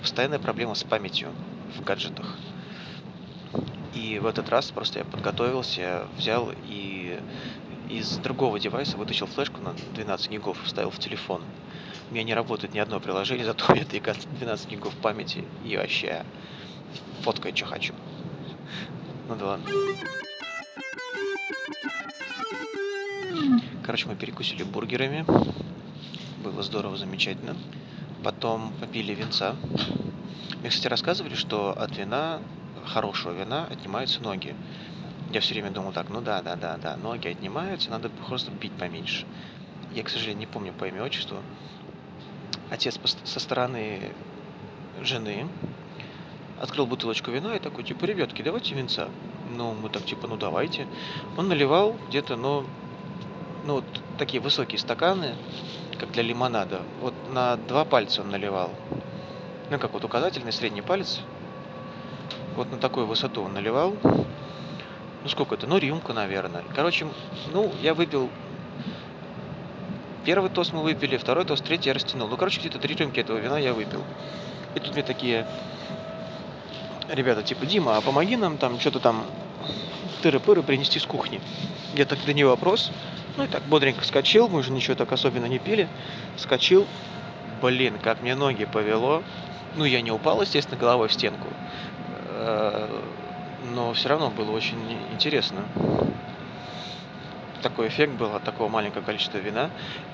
постоянная 0.00 0.38
проблема 0.38 0.74
с 0.74 0.84
памятью 0.84 1.32
в 1.76 1.82
гаджетах. 1.82 2.36
И 3.94 4.18
в 4.18 4.26
этот 4.26 4.48
раз 4.48 4.70
просто 4.70 5.00
я 5.00 5.04
подготовился, 5.04 6.06
взял 6.16 6.52
и 6.66 7.20
из 7.88 8.18
другого 8.18 8.58
девайса 8.58 8.96
вытащил 8.96 9.26
флешку 9.26 9.60
на 9.60 9.74
12 9.94 10.30
гигов 10.30 10.58
вставил 10.64 10.90
в 10.90 10.98
телефон. 10.98 11.42
У 12.10 12.14
меня 12.14 12.24
не 12.24 12.34
работает 12.34 12.74
ни 12.74 12.78
одно 12.78 13.00
приложение, 13.00 13.44
зато 13.46 13.64
у 13.68 13.74
меня 13.74 13.84
12 13.84 14.68
гигов 14.68 14.94
памяти 14.96 15.44
и 15.64 15.76
вообще 15.76 16.24
фоткаю, 17.22 17.56
что 17.56 17.66
хочу. 17.66 17.94
Ну 19.28 19.36
да 19.36 19.46
ладно. 19.46 19.66
Короче, 23.84 24.06
мы 24.06 24.16
перекусили 24.16 24.62
бургерами. 24.62 25.24
Было 26.44 26.62
здорово, 26.62 26.96
замечательно. 26.96 27.56
Потом 28.22 28.72
попили 28.80 29.14
винца. 29.14 29.56
Мне, 30.60 30.70
кстати, 30.70 30.88
рассказывали, 30.88 31.34
что 31.34 31.70
от 31.78 31.96
вина, 31.96 32.40
хорошего 32.86 33.32
вина, 33.32 33.66
отнимаются 33.70 34.22
ноги. 34.22 34.54
Я 35.30 35.40
все 35.40 35.52
время 35.52 35.70
думал 35.70 35.92
так, 35.92 36.08
ну 36.08 36.22
да, 36.22 36.40
да, 36.40 36.56
да, 36.56 36.78
да, 36.78 36.96
ноги 36.96 37.28
отнимаются, 37.28 37.90
надо 37.90 38.08
просто 38.08 38.50
пить 38.50 38.72
поменьше. 38.72 39.26
Я, 39.92 40.02
к 40.02 40.08
сожалению, 40.08 40.40
не 40.40 40.46
помню 40.46 40.72
по 40.72 40.86
имя 40.86 41.02
отчеству. 41.02 41.38
Отец 42.70 42.98
со 43.24 43.40
стороны 43.40 44.12
жены 45.02 45.46
открыл 46.60 46.86
бутылочку 46.86 47.30
вина 47.30 47.56
и 47.56 47.58
такой, 47.58 47.84
типа, 47.84 48.04
ребятки, 48.04 48.42
давайте 48.42 48.74
винца. 48.74 49.08
Ну, 49.56 49.74
мы 49.74 49.88
так, 49.90 50.04
типа, 50.04 50.26
ну 50.26 50.36
давайте. 50.36 50.86
Он 51.36 51.48
наливал 51.48 51.96
где-то, 52.08 52.36
ну, 52.36 52.64
ну, 53.66 53.74
вот 53.74 53.84
такие 54.18 54.40
высокие 54.40 54.78
стаканы, 54.78 55.34
как 55.98 56.10
для 56.12 56.22
лимонада. 56.22 56.82
Вот 57.00 57.14
на 57.32 57.56
два 57.56 57.84
пальца 57.84 58.22
он 58.22 58.30
наливал. 58.30 58.70
Ну, 59.70 59.78
как 59.78 59.92
вот 59.92 60.04
указательный, 60.04 60.52
средний 60.52 60.82
палец. 60.82 61.20
Вот 62.56 62.70
на 62.70 62.78
такую 62.78 63.06
высоту 63.06 63.42
он 63.42 63.54
наливал. 63.54 63.94
Ну, 65.22 65.28
сколько 65.28 65.54
это? 65.54 65.66
Ну, 65.66 65.78
рюмка, 65.78 66.12
наверное. 66.12 66.64
Короче, 66.74 67.06
ну, 67.52 67.72
я 67.82 67.94
выпил... 67.94 68.30
Первый 70.24 70.50
тост 70.50 70.72
мы 70.72 70.82
выпили, 70.82 71.16
второй 71.16 71.44
тост, 71.44 71.64
третий 71.64 71.88
я 71.88 71.94
растянул. 71.94 72.28
Ну, 72.28 72.36
короче, 72.36 72.60
где-то 72.60 72.78
три 72.78 72.94
рюмки 72.94 73.20
этого 73.20 73.38
вина 73.38 73.58
я 73.58 73.72
выпил. 73.72 74.04
И 74.74 74.80
тут 74.80 74.92
мне 74.92 75.02
такие 75.02 75.46
ребята, 77.08 77.42
типа, 77.42 77.66
Дима, 77.66 77.96
а 77.96 78.00
помоги 78.00 78.36
нам 78.36 78.58
там 78.58 78.78
что-то 78.78 79.00
там 79.00 79.24
тыры-пыры 80.22 80.62
принести 80.62 80.98
с 80.98 81.06
кухни. 81.06 81.40
Я 81.94 82.04
так, 82.04 82.18
да 82.26 82.32
не 82.32 82.44
вопрос. 82.44 82.90
Ну 83.36 83.44
и 83.44 83.46
так 83.46 83.62
бодренько 83.64 84.04
скачил, 84.04 84.48
мы 84.48 84.62
же 84.62 84.72
ничего 84.72 84.94
так 84.96 85.10
особенно 85.12 85.46
не 85.46 85.58
пили. 85.58 85.88
Скачил. 86.36 86.86
Блин, 87.62 87.98
как 88.02 88.20
мне 88.20 88.34
ноги 88.34 88.64
повело. 88.64 89.22
Ну, 89.76 89.84
я 89.84 90.00
не 90.00 90.10
упал, 90.10 90.42
естественно, 90.42 90.78
головой 90.78 91.08
в 91.08 91.12
стенку. 91.12 91.48
Но 93.64 93.92
все 93.92 94.08
равно 94.08 94.30
было 94.30 94.50
очень 94.52 94.78
интересно. 95.12 95.64
Такой 97.62 97.88
эффект 97.88 98.12
был 98.12 98.34
от 98.34 98.44
такого 98.44 98.68
маленького 98.68 99.02
количества 99.02 99.38
вина. 99.38 99.70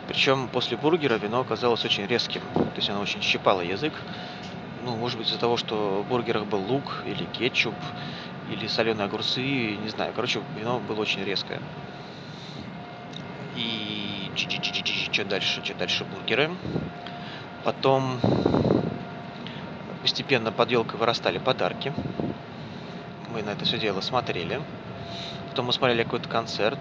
Причем 0.08 0.48
после 0.48 0.76
бургера 0.76 1.14
вино 1.14 1.40
оказалось 1.40 1.84
очень 1.84 2.06
резким. 2.06 2.40
То 2.54 2.76
есть 2.76 2.88
оно 2.88 3.00
очень 3.00 3.20
щипало 3.20 3.60
язык. 3.60 3.92
Ну, 4.84 4.96
может 4.96 5.18
быть, 5.18 5.28
из-за 5.28 5.38
того, 5.38 5.56
что 5.56 6.02
в 6.02 6.08
бургерах 6.08 6.46
был 6.46 6.60
лук 6.60 7.02
или 7.06 7.24
кетчуп, 7.24 7.74
или 8.50 8.66
соленые 8.66 9.06
огурцы, 9.06 9.40
не 9.40 9.88
знаю. 9.88 10.12
Короче, 10.14 10.40
вино 10.58 10.80
было 10.80 11.00
очень 11.00 11.22
резкое. 11.24 11.60
И 13.56 14.30
что 14.36 15.24
дальше? 15.24 15.62
Что 15.62 15.74
дальше? 15.74 16.04
Бургеры. 16.04 16.50
Потом 17.62 18.18
постепенно 20.02 20.52
под 20.52 20.70
елкой 20.70 20.98
вырастали 20.98 21.38
подарки. 21.38 21.92
Мы 23.34 23.42
на 23.42 23.50
это 23.50 23.64
все 23.64 23.78
дело 23.78 24.00
смотрели. 24.00 24.62
Потом 25.50 25.66
мы 25.66 25.72
смотрели 25.72 26.04
какой-то 26.04 26.28
концерт 26.28 26.78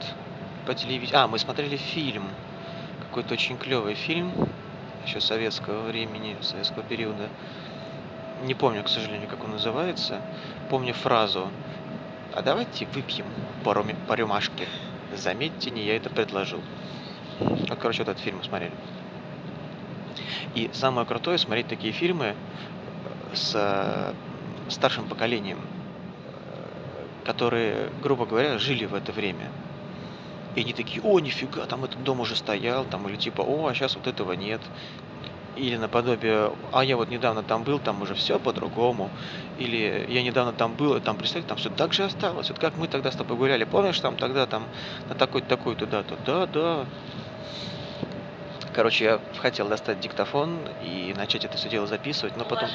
по 0.67 0.75
телевизору. 0.75 1.17
А, 1.17 1.27
мы 1.27 1.39
смотрели 1.39 1.77
фильм. 1.77 2.27
Какой-то 2.99 3.33
очень 3.33 3.57
клевый 3.57 3.95
фильм. 3.95 4.31
Еще 5.03 5.19
советского 5.19 5.87
времени, 5.87 6.37
советского 6.41 6.83
периода. 6.83 7.27
Не 8.43 8.53
помню, 8.53 8.83
к 8.83 8.87
сожалению, 8.87 9.27
как 9.27 9.43
он 9.43 9.49
называется. 9.49 10.21
Помню 10.69 10.93
фразу. 10.93 11.49
А 12.35 12.43
давайте 12.43 12.85
выпьем 12.93 13.25
по, 13.63 13.73
по 14.07 14.13
рюмашке. 14.13 14.67
Заметьте, 15.15 15.71
не 15.71 15.83
я 15.83 15.95
это 15.95 16.11
предложил. 16.11 16.61
Вот, 17.39 17.79
короче, 17.79 18.03
вот 18.03 18.09
этот 18.09 18.21
фильм 18.21 18.37
мы 18.37 18.43
смотрели. 18.43 18.73
И 20.53 20.69
самое 20.71 21.07
крутое 21.07 21.39
смотреть 21.39 21.67
такие 21.67 21.93
фильмы 21.93 22.35
с 23.33 23.53
э, 23.55 24.13
старшим 24.69 25.07
поколением, 25.07 25.57
которые, 27.25 27.89
грубо 28.01 28.25
говоря, 28.25 28.57
жили 28.57 28.85
в 28.85 28.93
это 28.93 29.11
время. 29.11 29.49
И 30.55 30.61
они 30.61 30.73
такие, 30.73 31.01
о, 31.01 31.19
нифига, 31.19 31.65
там 31.65 31.83
этот 31.83 32.03
дом 32.03 32.19
уже 32.19 32.35
стоял, 32.35 32.85
там, 32.85 33.07
или 33.09 33.15
типа, 33.15 33.41
о, 33.41 33.67
а 33.67 33.73
сейчас 33.73 33.95
вот 33.95 34.07
этого 34.07 34.33
нет 34.33 34.61
или 35.55 35.77
наподобие, 35.77 36.51
а 36.71 36.83
я 36.83 36.97
вот 36.97 37.09
недавно 37.09 37.43
там 37.43 37.63
был, 37.63 37.79
там 37.79 38.01
уже 38.01 38.15
все 38.15 38.39
по-другому, 38.39 39.09
или 39.59 40.05
я 40.09 40.23
недавно 40.23 40.51
там 40.51 40.73
был, 40.73 40.95
и 40.95 40.99
там, 40.99 41.17
представьте, 41.17 41.47
там 41.47 41.57
все 41.57 41.69
так 41.69 41.93
же 41.93 42.03
осталось, 42.03 42.49
вот 42.49 42.59
как 42.59 42.77
мы 42.77 42.87
тогда 42.87 43.11
с 43.11 43.15
тобой 43.15 43.37
гуляли, 43.37 43.63
помнишь, 43.63 43.99
там 43.99 44.15
тогда 44.15 44.45
там 44.45 44.63
на 45.09 45.15
такой-то, 45.15 45.47
такой-то 45.47 45.85
да, 45.85 46.45
да. 46.47 46.85
Короче, 48.73 49.05
я 49.05 49.19
хотел 49.37 49.67
достать 49.67 49.99
диктофон 49.99 50.57
и 50.83 51.13
начать 51.15 51.45
это 51.45 51.57
все 51.57 51.69
дело 51.69 51.85
записывать, 51.85 52.35
но 52.37 52.43
потом... 52.43 52.69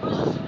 Пожалуйста, 0.00 0.38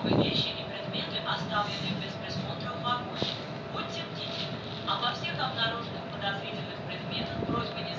трогай 0.00 0.16
вещи 0.24 0.48
и 0.48 0.64
предметы, 0.64 1.18
оставленные 1.26 1.94
без 2.00 2.12
присмотра 2.24 2.72
в 2.72 2.82
вагоне. 2.82 3.32
Будьте 3.72 4.02
бдительны. 4.12 4.56
Обо 4.86 5.12
всех 5.14 5.34
обнаруженных 5.38 6.02
подозрительных 6.12 6.78
предметах 6.88 7.36
просьба 7.48 7.80
не 7.80 7.94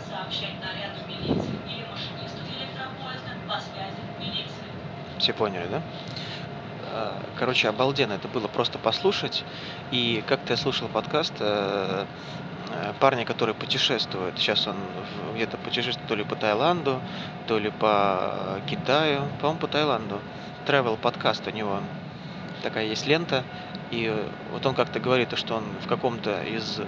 сообщать 0.00 0.54
наряду 0.60 1.06
милиции 1.06 1.58
или 1.68 1.84
машинисту 1.90 2.40
электропоезда 2.40 3.36
по 3.48 3.60
связи 3.60 4.00
милиции. 4.18 4.66
Все 5.18 5.32
поняли, 5.32 5.66
да? 5.68 5.82
А, 6.92 7.22
короче, 7.38 7.68
обалденно 7.68 8.14
это 8.14 8.28
было 8.28 8.48
просто 8.48 8.78
послушать. 8.78 9.44
И 9.90 10.24
как-то 10.26 10.54
я 10.54 10.56
слушал 10.56 10.88
подкаст 10.88 11.34
э, 11.40 11.44
э, 11.44 12.06
парня, 13.00 13.24
который 13.24 13.54
путешествует. 13.54 14.38
Сейчас 14.38 14.66
он 14.66 14.76
где-то 15.34 15.56
путешествует 15.56 16.08
то 16.08 16.14
ли 16.14 16.24
по 16.24 16.36
Таиланду, 16.36 17.00
то 17.46 17.58
ли 17.58 17.70
по 17.70 18.60
Китаю. 18.68 19.22
По-моему, 19.40 19.60
по 19.60 19.68
Таиланду. 19.68 20.20
Travel 20.66 20.96
подкаст 20.96 21.46
у 21.46 21.50
него. 21.50 21.80
Такая 22.62 22.86
есть 22.86 23.06
лента. 23.06 23.44
И 23.90 24.12
вот 24.50 24.66
он 24.66 24.74
как-то 24.74 24.98
говорит, 24.98 25.36
что 25.38 25.54
он 25.54 25.64
в 25.80 25.86
каком-то 25.86 26.42
из 26.42 26.80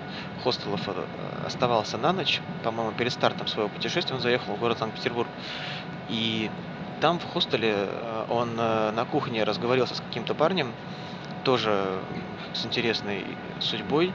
хостелов 0.43 0.81
э, 0.89 1.05
оставался 1.47 1.97
на 1.97 2.13
ночь, 2.13 2.41
по-моему, 2.65 2.93
перед 2.93 3.13
стартом 3.13 3.47
своего 3.47 3.69
путешествия, 3.69 4.17
он 4.17 4.21
заехал 4.21 4.55
в 4.55 4.59
город 4.59 4.79
Санкт-Петербург. 4.79 5.29
И 6.09 6.51
там 7.01 7.21
в 7.21 7.25
хостеле 7.25 7.73
э, 7.77 8.25
он 8.29 8.57
э, 8.59 8.91
на 8.91 9.05
кухне 9.05 9.45
разговаривался 9.45 9.95
с 9.95 10.01
каким-то 10.01 10.35
парнем, 10.35 10.73
тоже 11.45 11.85
с 12.53 12.67
интересной 12.67 13.25
судьбой. 13.61 14.13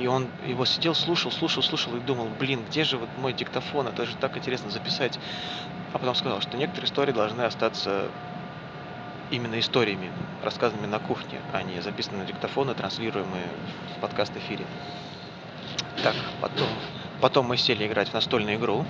И 0.00 0.06
он 0.06 0.28
его 0.46 0.64
сидел, 0.64 0.94
слушал, 0.94 1.30
слушал, 1.30 1.62
слушал 1.62 1.94
и 1.94 2.00
думал, 2.00 2.28
блин, 2.38 2.64
где 2.70 2.84
же 2.84 2.96
вот 2.96 3.08
мой 3.18 3.34
диктофон, 3.34 3.86
это 3.86 4.06
же 4.06 4.16
так 4.16 4.34
интересно 4.34 4.70
записать 4.70 5.18
А 5.92 5.98
потом 5.98 6.14
сказал, 6.14 6.40
что 6.40 6.56
некоторые 6.56 6.88
истории 6.88 7.12
должны 7.12 7.42
остаться 7.42 8.08
именно 9.30 9.60
историями, 9.60 10.10
рассказанными 10.42 10.86
на 10.86 11.00
кухне, 11.00 11.38
а 11.52 11.62
не 11.62 11.82
записанные 11.82 12.22
на 12.22 12.26
диктофон 12.26 12.70
и 12.70 12.74
транслируемые 12.74 13.44
в 13.96 14.00
подкаст-эфире. 14.00 14.64
Так, 16.02 16.16
потом, 16.40 16.68
потом 17.20 17.46
мы 17.46 17.58
сели 17.58 17.86
играть 17.86 18.08
в 18.08 18.14
настольную 18.14 18.56
игру. 18.56 18.86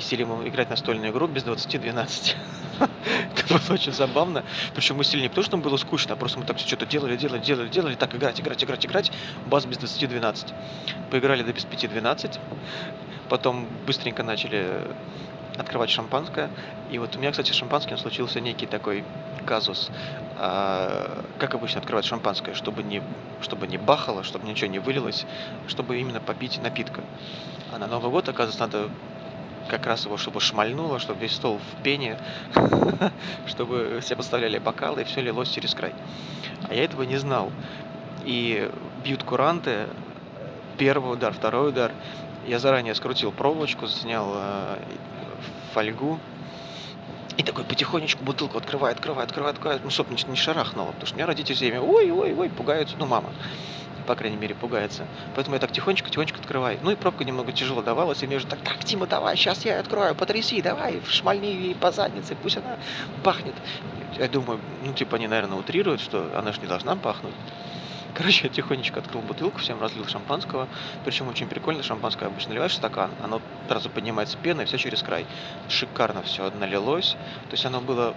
И 0.00 0.24
мы 0.24 0.48
играть 0.48 0.70
настольную 0.70 1.12
игру 1.12 1.26
без 1.26 1.44
20-12. 1.44 2.34
Это 2.80 3.54
было 3.54 3.74
очень 3.74 3.92
забавно. 3.92 4.44
Причем 4.74 4.96
мы 4.96 5.04
сели 5.04 5.22
не 5.22 5.28
потому, 5.28 5.44
что 5.44 5.56
нам 5.56 5.62
было 5.62 5.76
скучно, 5.76 6.14
а 6.14 6.16
просто 6.16 6.38
мы 6.38 6.46
так 6.46 6.56
все 6.56 6.66
что-то 6.66 6.86
делали, 6.86 7.16
делали, 7.16 7.40
делали, 7.40 7.68
делали. 7.68 7.94
Так, 7.94 8.14
играть, 8.14 8.40
играть, 8.40 8.64
играть, 8.64 8.86
играть. 8.86 9.12
Бас 9.46 9.66
без 9.66 9.76
20-12. 9.78 10.52
Поиграли 11.10 11.42
до 11.42 11.52
без 11.52 11.64
5-12. 11.66 12.38
Потом 13.28 13.66
быстренько 13.86 14.22
начали 14.22 14.82
открывать 15.58 15.90
шампанское. 15.90 16.48
И 16.90 16.98
вот 16.98 17.14
у 17.16 17.18
меня, 17.18 17.30
кстати, 17.30 17.52
с 17.52 17.54
шампанским 17.54 17.98
случился 17.98 18.40
некий 18.40 18.66
такой 18.66 19.04
казус. 19.44 19.90
А, 20.38 21.22
как 21.38 21.54
обычно 21.54 21.80
открывать 21.80 22.06
шампанское, 22.06 22.54
чтобы 22.54 22.82
не, 22.82 23.02
чтобы 23.42 23.66
не 23.66 23.76
бахало, 23.76 24.24
чтобы 24.24 24.48
ничего 24.48 24.70
не 24.70 24.78
вылилось, 24.78 25.26
чтобы 25.68 26.00
именно 26.00 26.20
попить 26.20 26.60
напитка. 26.62 27.02
А 27.72 27.78
на 27.78 27.86
Новый 27.86 28.10
год, 28.10 28.28
оказывается, 28.28 28.60
надо 28.60 28.90
как 29.70 29.86
раз 29.86 30.04
его, 30.04 30.16
чтобы 30.16 30.40
шмальнуло, 30.40 30.98
чтобы 30.98 31.20
весь 31.20 31.32
стол 31.32 31.58
в 31.58 31.82
пене, 31.82 32.18
чтобы 33.46 34.00
все 34.02 34.16
подставляли 34.16 34.58
бокалы, 34.58 35.02
и 35.02 35.04
все 35.04 35.20
лилось 35.20 35.48
через 35.48 35.74
край. 35.74 35.94
А 36.68 36.74
я 36.74 36.84
этого 36.84 37.02
не 37.04 37.16
знал. 37.16 37.50
И 38.24 38.70
бьют 39.04 39.22
куранты, 39.22 39.86
первый 40.76 41.14
удар, 41.14 41.32
второй 41.32 41.70
удар. 41.70 41.92
Я 42.46 42.58
заранее 42.58 42.94
скрутил 42.94 43.32
проволочку, 43.32 43.86
снял 43.86 44.32
э, 44.34 44.78
фольгу, 45.72 46.18
и 47.36 47.42
такой 47.42 47.64
потихонечку 47.64 48.24
бутылку 48.24 48.58
открывает, 48.58 48.98
открывает, 48.98 49.30
открывает, 49.30 49.56
открывает, 49.56 49.84
ну, 49.84 49.90
чтобы 49.90 50.14
не 50.14 50.36
шарахнуло, 50.36 50.88
потому 50.88 51.06
что 51.06 51.14
у 51.14 51.16
меня 51.16 51.26
родители 51.26 51.54
все 51.54 51.66
время, 51.66 51.80
ой, 51.80 52.10
ой, 52.10 52.34
ой, 52.34 52.50
пугаются, 52.50 52.96
ну, 52.98 53.06
мама, 53.06 53.30
по 54.10 54.16
крайней 54.16 54.36
мере, 54.36 54.56
пугается. 54.56 55.06
Поэтому 55.36 55.54
я 55.54 55.60
так 55.60 55.70
тихонечко-тихонечко 55.70 56.40
открываю. 56.40 56.80
Ну 56.82 56.90
и 56.90 56.96
пробка 56.96 57.22
немного 57.22 57.52
тяжело 57.52 57.80
давалась, 57.80 58.24
и 58.24 58.26
мне 58.26 58.38
уже 58.38 58.46
так, 58.48 58.58
так, 58.58 58.82
Тима, 58.82 59.06
давай, 59.06 59.36
сейчас 59.36 59.64
я 59.64 59.78
открою, 59.78 60.16
потряси, 60.16 60.60
давай, 60.60 61.00
шмальни 61.08 61.46
ей 61.46 61.74
по 61.76 61.92
заднице, 61.92 62.34
пусть 62.34 62.56
она 62.56 62.76
пахнет. 63.22 63.54
Я 64.18 64.26
думаю, 64.28 64.58
ну, 64.84 64.92
типа, 64.94 65.14
они, 65.14 65.28
наверное, 65.28 65.56
утрируют, 65.56 66.00
что 66.00 66.28
она 66.36 66.50
же 66.50 66.60
не 66.60 66.66
должна 66.66 66.96
пахнуть. 66.96 67.34
Короче, 68.14 68.48
я 68.48 68.52
тихонечко 68.52 68.98
открыл 68.98 69.22
бутылку, 69.22 69.60
всем 69.60 69.80
разлил 69.80 70.04
шампанского. 70.08 70.66
Причем 71.04 71.28
очень 71.28 71.46
прикольно, 71.46 71.84
шампанское 71.84 72.26
обычно 72.26 72.48
наливаешь 72.48 72.72
в 72.72 72.74
стакан, 72.74 73.12
оно 73.22 73.40
сразу 73.68 73.90
поднимается 73.90 74.36
пеной, 74.38 74.64
все 74.64 74.76
через 74.76 75.04
край. 75.04 75.24
Шикарно 75.68 76.24
все 76.24 76.50
налилось. 76.50 77.12
То 77.48 77.52
есть 77.52 77.64
оно 77.64 77.80
было 77.80 78.16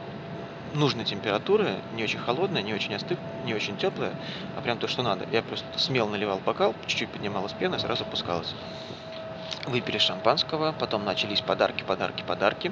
нужной 0.74 1.06
температуры, 1.06 1.76
не 1.96 2.04
очень 2.04 2.20
холодное, 2.20 2.62
не 2.62 2.74
очень 2.74 2.96
остыв, 2.96 3.18
не 3.46 3.54
очень 3.54 3.78
теплое, 3.78 4.14
а 4.58 4.62
прям 4.62 4.78
то, 4.78 4.88
что 4.88 5.04
надо. 5.04 5.26
Я 5.32 5.42
просто 5.42 5.66
смело 5.78 6.10
наливал 6.10 6.40
бокал, 6.40 6.74
чуть-чуть 6.88 7.10
поднималась 7.10 7.54
пена, 7.54 7.80
сразу 7.80 8.04
опускалась. 8.04 8.54
Выпили 9.66 9.98
шампанского, 9.98 10.74
потом 10.78 11.06
начались 11.06 11.42
подарки, 11.42 11.84
подарки, 11.84 12.24
подарки. 12.28 12.72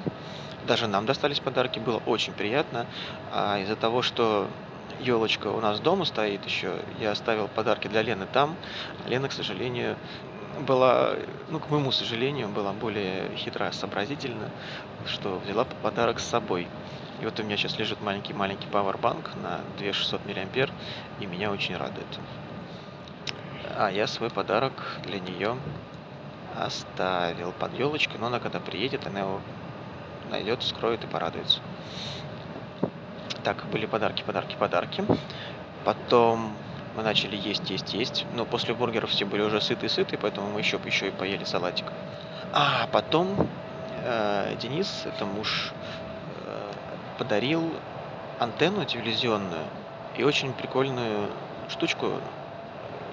Даже 0.66 0.86
нам 0.86 1.06
достались 1.06 1.40
подарки, 1.40 1.78
было 1.78 2.02
очень 2.06 2.32
приятно. 2.32 2.86
А 3.32 3.58
из-за 3.60 3.76
того, 3.76 4.02
что 4.02 4.48
елочка 5.00 5.48
у 5.48 5.60
нас 5.60 5.80
дома 5.80 6.04
стоит 6.04 6.44
еще. 6.44 6.76
Я 7.00 7.12
оставил 7.12 7.48
подарки 7.48 7.88
для 7.88 8.02
Лены 8.02 8.26
там. 8.32 8.56
Лена, 9.06 9.28
к 9.28 9.32
сожалению, 9.32 9.96
была, 10.60 11.14
ну, 11.50 11.58
к 11.58 11.70
моему 11.70 11.92
сожалению, 11.92 12.48
была 12.48 12.72
более 12.72 13.34
хитра, 13.36 13.72
сообразительна, 13.72 14.50
что 15.06 15.40
взяла 15.44 15.64
подарок 15.82 16.20
с 16.20 16.24
собой. 16.24 16.68
И 17.22 17.24
вот 17.24 17.38
у 17.38 17.44
меня 17.44 17.56
сейчас 17.56 17.78
лежит 17.78 18.02
маленький-маленький 18.02 18.66
пауэрбанк 18.66 19.36
на 19.36 19.60
2600 19.78 20.26
мА, 20.26 20.68
и 21.20 21.26
меня 21.26 21.52
очень 21.52 21.76
радует. 21.76 22.18
А 23.76 23.90
я 23.92 24.08
свой 24.08 24.28
подарок 24.28 24.72
для 25.04 25.20
нее 25.20 25.56
оставил 26.58 27.52
под 27.52 27.78
елочкой, 27.78 28.18
но 28.18 28.26
она 28.26 28.40
когда 28.40 28.58
приедет, 28.58 29.06
она 29.06 29.20
его 29.20 29.40
найдет, 30.30 30.64
скроет 30.64 31.04
и 31.04 31.06
порадуется. 31.06 31.60
Так, 33.44 33.66
были 33.70 33.86
подарки, 33.86 34.24
подарки, 34.24 34.56
подарки. 34.58 35.04
Потом 35.84 36.56
мы 36.96 37.04
начали 37.04 37.36
есть, 37.36 37.70
есть, 37.70 37.94
есть. 37.94 38.26
Но 38.34 38.44
после 38.44 38.74
бургеров 38.74 39.10
все 39.10 39.26
были 39.26 39.42
уже 39.42 39.60
сыты-сыты, 39.60 40.18
поэтому 40.18 40.50
мы 40.50 40.58
еще, 40.58 40.80
еще 40.84 41.06
и 41.06 41.10
поели 41.12 41.44
салатик. 41.44 41.86
А 42.52 42.88
потом 42.90 43.48
э, 44.04 44.56
Денис, 44.60 45.04
это 45.06 45.24
муж, 45.24 45.72
подарил 47.18 47.72
антенну 48.38 48.84
телевизионную 48.84 49.64
и 50.16 50.24
очень 50.24 50.52
прикольную 50.52 51.28
штучку. 51.68 52.12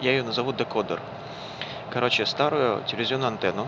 Я 0.01 0.11
ее 0.11 0.23
назову 0.23 0.53
декодер. 0.53 0.99
Короче, 1.91 2.25
старую 2.25 2.83
телевизионную 2.83 3.29
антенну, 3.29 3.67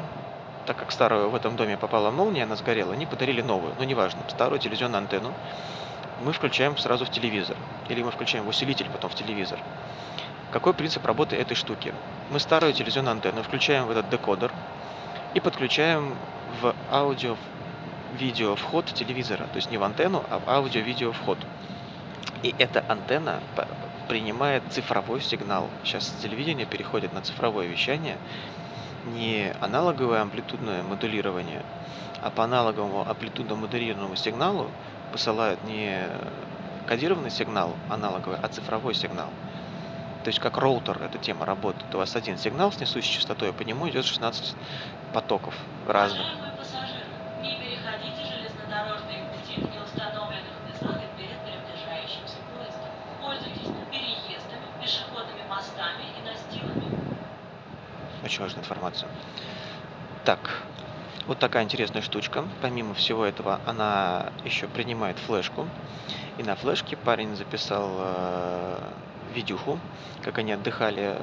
так 0.66 0.78
как 0.78 0.92
старую 0.92 1.30
в 1.30 1.36
этом 1.36 1.56
доме 1.56 1.78
попала 1.78 2.12
молния, 2.12 2.44
она 2.44 2.56
сгорела, 2.56 2.94
они 2.94 3.06
подарили 3.06 3.42
новую, 3.42 3.74
но 3.78 3.84
неважно, 3.84 4.22
старую 4.30 4.60
телевизионную 4.60 5.00
антенну 5.00 5.34
мы 6.24 6.34
включаем 6.34 6.78
сразу 6.78 7.06
в 7.06 7.10
телевизор. 7.10 7.58
Или 7.90 8.04
мы 8.04 8.12
включаем 8.12 8.46
в 8.46 8.50
усилитель 8.50 8.90
потом 8.92 9.10
в 9.10 9.16
телевизор. 9.16 9.60
Какой 10.52 10.74
принцип 10.74 11.06
работы 11.06 11.36
этой 11.36 11.56
штуки? 11.56 11.94
Мы 12.30 12.40
старую 12.40 12.74
телевизионную 12.74 13.14
антенну 13.14 13.42
включаем 13.42 13.88
в 13.88 13.92
этот 13.92 14.10
декодер 14.10 14.52
и 15.34 15.40
подключаем 15.40 16.16
в 16.62 16.76
аудио-видео 18.12 18.56
вход 18.56 18.86
телевизора. 18.86 19.46
То 19.46 19.56
есть 19.56 19.72
не 19.72 19.78
в 19.78 19.84
антенну, 19.84 20.24
а 20.30 20.40
в 20.40 20.50
аудио-видео 20.50 21.12
вход. 21.12 21.38
И 22.44 22.54
эта 22.58 22.84
антенна 22.88 23.40
принимает 24.08 24.64
цифровой 24.70 25.22
сигнал. 25.22 25.70
Сейчас 25.84 26.14
телевидение 26.22 26.66
переходит 26.66 27.14
на 27.14 27.22
цифровое 27.22 27.68
вещание, 27.68 28.18
не 29.06 29.54
аналоговое 29.62 30.22
амплитудное 30.22 30.84
модулирование, 30.84 31.64
а 32.22 32.30
по 32.30 32.44
аналоговому 32.44 33.10
амплитудно 33.10 33.56
модулированному 33.56 34.16
сигналу 34.16 34.70
посылают 35.12 35.64
не 35.64 36.04
кодированный 36.88 37.32
сигнал 37.32 37.74
аналоговый, 37.90 38.38
а 38.42 38.48
цифровой 38.48 38.94
сигнал. 38.94 39.30
То 40.24 40.28
есть 40.28 40.40
как 40.40 40.58
роутер 40.58 41.02
эта 41.02 41.18
тема 41.18 41.46
работает. 41.46 41.96
У 41.96 41.98
вас 41.98 42.16
один 42.16 42.38
сигнал 42.38 42.72
с 42.72 42.80
несущей 42.80 43.16
частотой, 43.16 43.50
а 43.50 43.54
по 43.54 43.64
нему 43.64 43.90
идет 43.90 44.06
16 44.06 44.56
потоков 45.14 45.56
разных. 45.88 46.28
Очень 58.24 58.42
важная 58.42 58.62
информация. 58.62 59.10
Так, 60.26 60.40
вот 61.28 61.40
такая 61.40 61.64
интересная 61.64 62.02
штучка. 62.02 62.46
Помимо 62.62 62.94
всего 62.94 63.26
этого, 63.26 63.60
она 63.66 64.32
еще 64.46 64.68
принимает 64.68 65.18
флешку. 65.18 65.68
И 66.38 66.44
на 66.44 66.56
флешке 66.56 66.96
парень 66.98 67.36
записал 67.36 67.90
э, 67.98 68.80
видюху, 69.34 69.80
как 70.24 70.38
они 70.38 70.52
отдыхали 70.52 71.18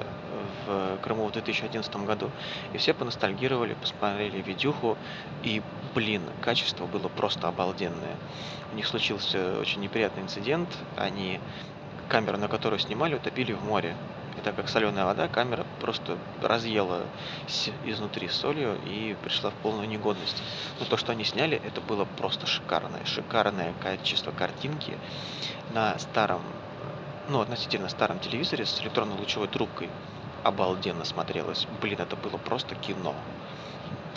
в 0.67 0.99
Крыму 1.03 1.27
в 1.27 1.33
2011 1.33 1.95
году. 1.97 2.31
И 2.73 2.79
все 2.79 2.95
поностальгировали, 2.95 3.75
посмотрели 3.75 4.43
видюху. 4.43 4.97
И, 5.43 5.63
блин, 5.95 6.23
качество 6.43 6.87
было 6.87 7.09
просто 7.09 7.49
обалденное. 7.49 8.17
У 8.73 8.77
них 8.77 8.87
случился 8.87 9.59
очень 9.61 9.81
неприятный 9.81 10.25
инцидент. 10.25 10.69
Они 10.97 11.41
камеру, 12.09 12.39
на 12.39 12.49
которую 12.49 12.79
снимали, 12.79 13.15
утопили 13.15 13.53
в 13.53 13.65
море. 13.65 13.95
И 14.39 14.41
так 14.41 14.55
как 14.55 14.69
соленая 14.69 15.05
вода, 15.05 15.27
камера 15.27 15.67
просто 15.81 16.17
разъела 16.41 17.03
изнутри 17.83 18.29
солью 18.29 18.79
и 18.87 19.15
пришла 19.15 19.51
в 19.51 19.55
полную 19.55 19.89
негодность. 19.89 20.41
Но 20.79 20.87
то, 20.87 20.97
что 20.97 21.11
они 21.11 21.25
сняли, 21.25 21.57
это 21.57 21.81
было 21.81 22.05
просто 22.05 22.47
шикарное. 22.47 23.05
Шикарное 23.05 23.75
качество 23.81 24.31
картинки 24.31 24.97
на 25.75 25.99
старом, 25.99 26.43
ну, 27.27 27.41
относительно 27.41 27.89
старом 27.89 28.21
телевизоре 28.21 28.65
с 28.65 28.81
электронно-лучевой 28.81 29.49
трубкой. 29.49 29.91
Обалденно 30.45 31.05
смотрелось. 31.05 31.67
Блин, 31.83 32.01
это 32.01 32.15
было 32.15 32.39
просто 32.39 32.77
кино. 32.77 33.17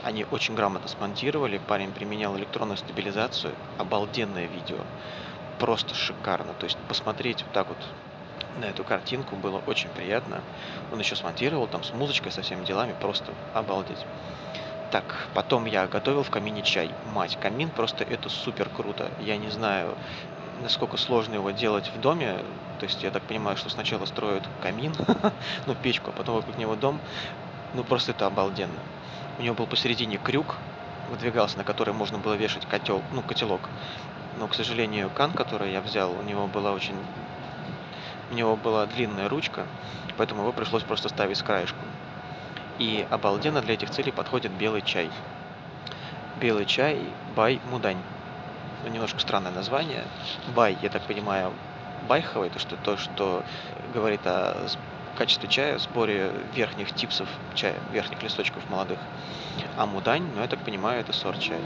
Они 0.03 0.25
очень 0.29 0.53
грамотно 0.53 0.87
смонтировали, 0.87 1.59
парень 1.67 1.91
применял 1.93 2.37
электронную 2.37 2.77
стабилизацию, 2.77 3.55
обалденное 3.77 4.45
видео, 4.45 4.85
просто 5.57 5.95
шикарно. 5.95 6.53
То 6.53 6.65
есть 6.65 6.77
посмотреть 6.87 7.43
вот 7.43 7.51
так 7.53 7.69
вот 7.69 7.77
на 8.59 8.65
эту 8.65 8.83
картинку 8.83 9.35
было 9.35 9.61
очень 9.67 9.89
приятно. 9.89 10.41
Он 10.91 10.99
еще 10.99 11.15
смонтировал 11.15 11.67
там 11.67 11.83
с 11.83 11.93
музычкой, 11.93 12.31
со 12.31 12.41
всеми 12.41 12.65
делами, 12.65 12.93
просто 12.99 13.33
обалдеть. 13.53 14.05
Так, 14.91 15.27
потом 15.33 15.65
я 15.65 15.87
готовил 15.87 16.23
в 16.23 16.29
камине 16.29 16.63
чай. 16.63 16.91
Мать, 17.13 17.37
камин 17.39 17.69
просто 17.69 18.03
это 18.03 18.29
супер 18.29 18.69
круто. 18.69 19.09
Я 19.21 19.37
не 19.37 19.49
знаю, 19.49 19.95
насколько 20.61 20.97
сложно 20.97 21.35
его 21.35 21.51
делать 21.51 21.89
в 21.95 22.01
доме. 22.01 22.39
То 22.79 22.85
есть 22.85 23.01
я 23.03 23.11
так 23.11 23.23
понимаю, 23.23 23.55
что 23.57 23.69
сначала 23.69 24.05
строят 24.05 24.43
камин, 24.61 24.93
ну 25.67 25.75
печку, 25.75 26.09
а 26.09 26.13
потом 26.13 26.35
вокруг 26.35 26.57
него 26.57 26.75
дом. 26.75 26.99
Ну 27.73 27.83
просто 27.83 28.11
это 28.11 28.25
обалденно. 28.25 28.79
У 29.39 29.43
него 29.43 29.55
был 29.55 29.65
посередине 29.65 30.17
крюк, 30.17 30.57
выдвигался, 31.09 31.57
на 31.57 31.63
который 31.63 31.93
можно 31.93 32.17
было 32.17 32.33
вешать 32.33 32.65
котел, 32.65 33.01
ну, 33.13 33.21
котелок. 33.21 33.61
Но, 34.39 34.47
к 34.47 34.55
сожалению, 34.55 35.09
кан, 35.09 35.31
который 35.31 35.71
я 35.71 35.81
взял, 35.81 36.11
у 36.11 36.23
него 36.23 36.47
была 36.47 36.71
очень... 36.71 36.95
У 38.31 38.33
него 38.33 38.55
была 38.55 38.85
длинная 38.85 39.27
ручка, 39.27 39.67
поэтому 40.17 40.41
его 40.41 40.53
пришлось 40.53 40.83
просто 40.83 41.09
ставить 41.09 41.37
с 41.37 41.43
краешку. 41.43 41.79
И 42.79 43.05
обалденно 43.09 43.61
для 43.61 43.73
этих 43.73 43.89
целей 43.89 44.11
подходит 44.11 44.53
белый 44.53 44.81
чай. 44.81 45.11
Белый 46.39 46.65
чай 46.65 46.99
Бай 47.35 47.59
Мудань. 47.69 48.01
Немножко 48.89 49.19
странное 49.19 49.51
название. 49.51 50.05
Бай, 50.55 50.77
я 50.81 50.89
так 50.89 51.03
понимаю, 51.03 51.51
байховый, 52.07 52.49
то 52.49 52.57
что, 52.57 52.77
то, 52.77 52.97
что 52.97 53.43
говорит 53.93 54.21
о 54.25 54.65
качестве 55.17 55.49
чая, 55.49 55.77
сборе 55.77 56.31
верхних 56.55 56.93
типсов 56.93 57.27
чая, 57.53 57.75
верхних 57.91 58.23
листочков 58.23 58.67
молодых. 58.69 58.97
А 59.77 59.85
мудань, 59.85 60.25
ну, 60.35 60.41
я 60.41 60.47
так 60.47 60.59
понимаю, 60.59 61.01
это 61.01 61.13
сорт 61.13 61.39
чая. 61.39 61.59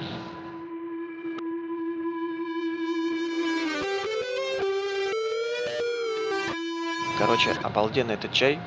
Короче, 7.18 7.52
обалденный 7.64 8.16
этот 8.16 8.34
чай, 8.34 8.60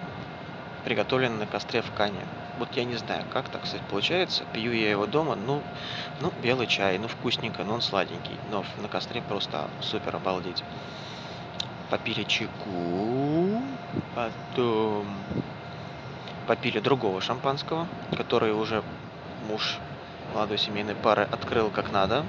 приготовленный 0.85 1.39
на 1.39 1.47
костре 1.47 1.83
в 1.83 1.93
Кане. 1.93 2.21
Вот 2.59 2.69
я 2.77 2.85
не 2.85 2.97
знаю, 2.97 3.25
как 3.31 3.49
так, 3.51 3.63
кстати, 3.63 3.83
получается. 3.91 4.45
Пью 4.53 4.73
я 4.73 4.91
его 4.91 5.07
дома, 5.07 5.37
ну, 5.37 5.63
ну, 6.21 6.33
белый 6.43 6.67
чай, 6.67 6.99
ну, 6.99 7.09
вкусненько, 7.09 7.63
но 7.65 7.75
он 7.75 7.83
сладенький. 7.83 8.37
Но 8.51 8.65
на 8.81 8.89
костре 8.89 9.21
просто 9.21 9.69
супер 9.83 10.17
обалдеть. 10.17 10.65
Попили 11.91 12.25
чайку, 12.25 13.63
потом 14.15 15.07
попили 16.47 16.81
другого 16.81 17.21
шампанского, 17.21 17.87
который 18.17 18.53
уже 18.53 18.83
муж 19.47 19.79
молодой 20.35 20.59
семейной 20.59 20.95
пары 20.95 21.29
открыл 21.31 21.71
как 21.71 21.93
надо, 21.93 22.25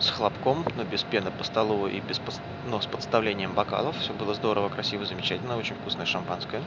с 0.00 0.10
хлопком, 0.10 0.64
но 0.76 0.84
без 0.84 1.02
пены 1.02 1.30
по 1.30 1.44
столу 1.44 1.88
и 1.88 2.00
без, 2.00 2.20
но 2.68 2.80
с 2.80 2.86
подставлением 2.86 3.52
бокалов. 3.52 3.98
Все 3.98 4.12
было 4.12 4.34
здорово, 4.34 4.68
красиво, 4.68 5.04
замечательно, 5.04 5.56
очень 5.56 5.74
вкусное 5.74 6.06
шампанское. 6.06 6.62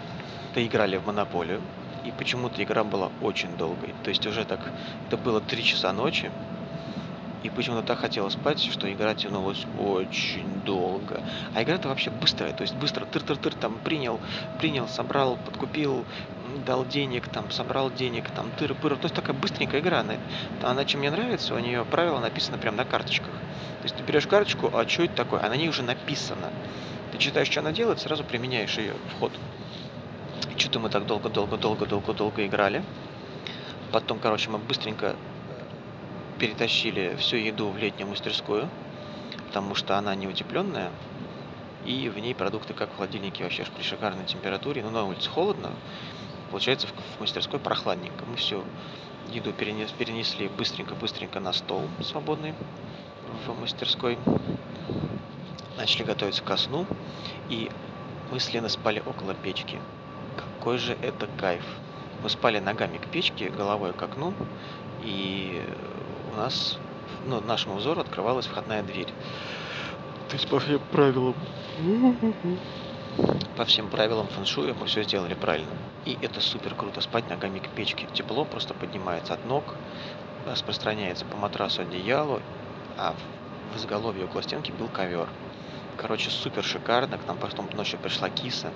Доиграли 0.54 0.98
в 0.98 1.06
монополию, 1.06 1.62
и 2.06 2.12
почему-то 2.12 2.62
игра 2.62 2.84
была 2.84 3.10
очень 3.22 3.56
долгой. 3.58 3.94
То 4.04 4.10
есть 4.10 4.26
уже 4.26 4.44
так, 4.44 4.60
это 5.08 5.18
было 5.18 5.40
3 5.40 5.64
часа 5.64 5.94
ночи, 5.94 6.30
и 7.44 7.50
почему-то 7.50 7.84
так 7.84 8.00
хотела 8.00 8.30
спать, 8.30 8.62
что 8.62 8.92
игра 8.92 9.16
тянулась 9.16 9.66
очень 9.80 10.62
долго. 10.64 11.22
А 11.56 11.64
игра-то 11.64 11.88
вообще 11.88 12.12
быстрая, 12.12 12.54
то 12.54 12.62
есть 12.62 12.76
быстро 12.76 13.06
тыр-тыр-тыр 13.06 13.56
там 13.56 13.80
принял, 13.84 14.20
принял, 14.60 14.88
собрал, 14.88 15.38
подкупил, 15.38 16.06
дал 16.60 16.86
денег, 16.86 17.28
там, 17.28 17.50
собрал 17.52 17.92
денег, 17.92 18.30
там, 18.32 18.52
тыр-пыр. 18.58 18.96
То 18.96 19.04
есть 19.04 19.16
такая 19.16 19.36
быстренькая 19.36 19.82
игра. 19.82 20.06
Она, 20.64 20.86
чем 20.86 21.00
мне 21.00 21.12
нравится, 21.12 21.56
у 21.56 21.60
нее 21.60 21.86
правила 21.86 22.20
написаны 22.20 22.58
прямо 22.58 22.78
на 22.78 22.86
карточках. 22.86 23.30
То 23.30 23.84
есть 23.84 23.96
ты 23.96 24.04
берешь 24.04 24.28
карточку, 24.28 24.70
а 24.74 24.88
что 24.88 25.04
это 25.04 25.16
такое? 25.16 25.42
А 25.44 25.50
на 25.50 25.56
ней 25.56 25.70
уже 25.70 25.84
написано. 25.84 26.50
Ты 27.12 27.18
читаешь, 27.18 27.50
что 27.50 27.62
она 27.62 27.72
делает, 27.72 28.00
сразу 28.00 28.24
применяешь 28.24 28.78
ее 28.78 28.94
в 29.10 29.20
ход. 29.20 29.32
Что-то 30.58 30.80
мы 30.80 30.90
так 30.90 31.06
долго-долго-долго-долго-долго 31.06 32.46
играли. 32.46 32.84
Потом, 33.92 34.20
короче, 34.20 34.50
мы 34.50 34.60
быстренько 34.60 35.16
перетащили 36.40 37.16
всю 37.20 37.38
еду 37.38 37.70
в 37.70 37.78
летнюю 37.78 38.10
мастерскую, 38.10 38.70
потому 39.48 39.76
что 39.76 39.98
она 39.98 40.16
не 40.16 40.28
утепленная, 40.28 40.90
и 41.86 42.10
в 42.10 42.18
ней 42.20 42.34
продукты 42.34 42.74
как 42.74 42.90
в 42.92 42.96
холодильнике 42.96 43.44
вообще 43.44 43.66
при 43.76 43.84
шикарной 43.84 44.26
температуре, 44.26 44.82
но 44.84 44.90
на 44.92 45.04
улице 45.04 45.30
холодно, 45.30 45.72
получается 46.52 46.88
в, 46.88 47.22
мастерской 47.22 47.60
прохладненько. 47.60 48.26
Мы 48.26 48.36
всю 48.36 48.64
еду 49.32 49.54
перенес, 49.54 49.92
перенесли 49.92 50.50
быстренько-быстренько 50.50 51.40
на 51.40 51.54
стол 51.54 51.84
свободный 52.02 52.54
в 53.46 53.60
мастерской, 53.60 54.18
начали 55.78 56.04
готовиться 56.04 56.44
ко 56.44 56.58
сну, 56.58 56.86
и 57.50 57.72
мы 58.32 58.40
с 58.40 58.54
Леной 58.54 58.70
спали 58.70 59.02
около 59.06 59.34
печки. 59.34 59.80
Какой 60.36 60.78
же 60.78 60.98
это 61.02 61.28
кайф! 61.40 61.64
Мы 62.22 62.30
спали 62.30 62.60
ногами 62.60 62.98
к 62.98 63.08
печке, 63.08 63.50
головой 63.50 63.94
к 63.94 64.04
окну, 64.04 64.34
и 65.04 65.64
у 66.34 66.38
нас, 66.38 66.78
ну, 67.26 67.42
нашему 67.42 67.76
взору 67.76 68.02
открывалась 68.02 68.46
входная 68.46 68.84
дверь. 68.84 69.12
То 70.30 70.36
есть 70.36 70.48
по 70.48 70.60
всем 70.60 70.80
правилам, 70.92 71.36
по 73.58 73.66
всем 73.66 73.90
правилам 73.90 74.28
фэншуя 74.28 74.74
мы 74.74 74.86
все 74.88 75.04
сделали 75.04 75.34
правильно. 75.34 75.70
И 76.06 76.18
это 76.22 76.42
супер 76.42 76.74
круто, 76.76 77.02
спать 77.02 77.30
ногами 77.30 77.60
к 77.60 77.70
печке. 77.70 78.08
Тепло 78.14 78.46
просто 78.46 78.74
поднимается 78.74 79.34
от 79.34 79.46
ног, 79.46 79.76
распространяется 80.48 81.26
по 81.26 81.38
матрасу 81.38 81.84
одеялу, 81.84 82.42
а 82.98 83.14
в 83.74 83.78
изголовье 83.78 84.26
около 84.26 84.42
стенки 84.42 84.72
был 84.72 84.88
ковер. 84.88 85.30
Короче, 85.98 86.30
супер 86.30 86.64
шикарно. 86.64 87.18
К 87.18 87.28
нам 87.28 87.38
потом 87.38 87.70
ночью 87.74 88.00
пришла 88.00 88.30
киса. 88.30 88.72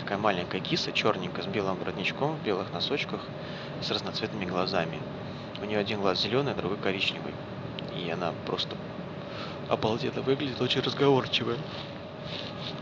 Такая 0.00 0.18
маленькая 0.18 0.60
киса, 0.60 0.92
черненькая, 0.92 1.44
с 1.44 1.46
белым 1.46 1.76
воротничком, 1.76 2.36
в 2.36 2.42
белых 2.42 2.72
носочках, 2.72 3.20
с 3.80 3.90
разноцветными 3.90 4.44
глазами. 4.44 4.98
У 5.60 5.64
нее 5.64 5.78
один 5.78 6.00
глаз 6.00 6.20
зеленый, 6.20 6.54
другой 6.54 6.78
коричневый. 6.78 7.34
И 7.94 8.10
она 8.10 8.32
просто 8.46 8.76
обалденно 9.68 10.22
выглядит, 10.22 10.60
очень 10.60 10.80
разговорчивая. 10.80 11.56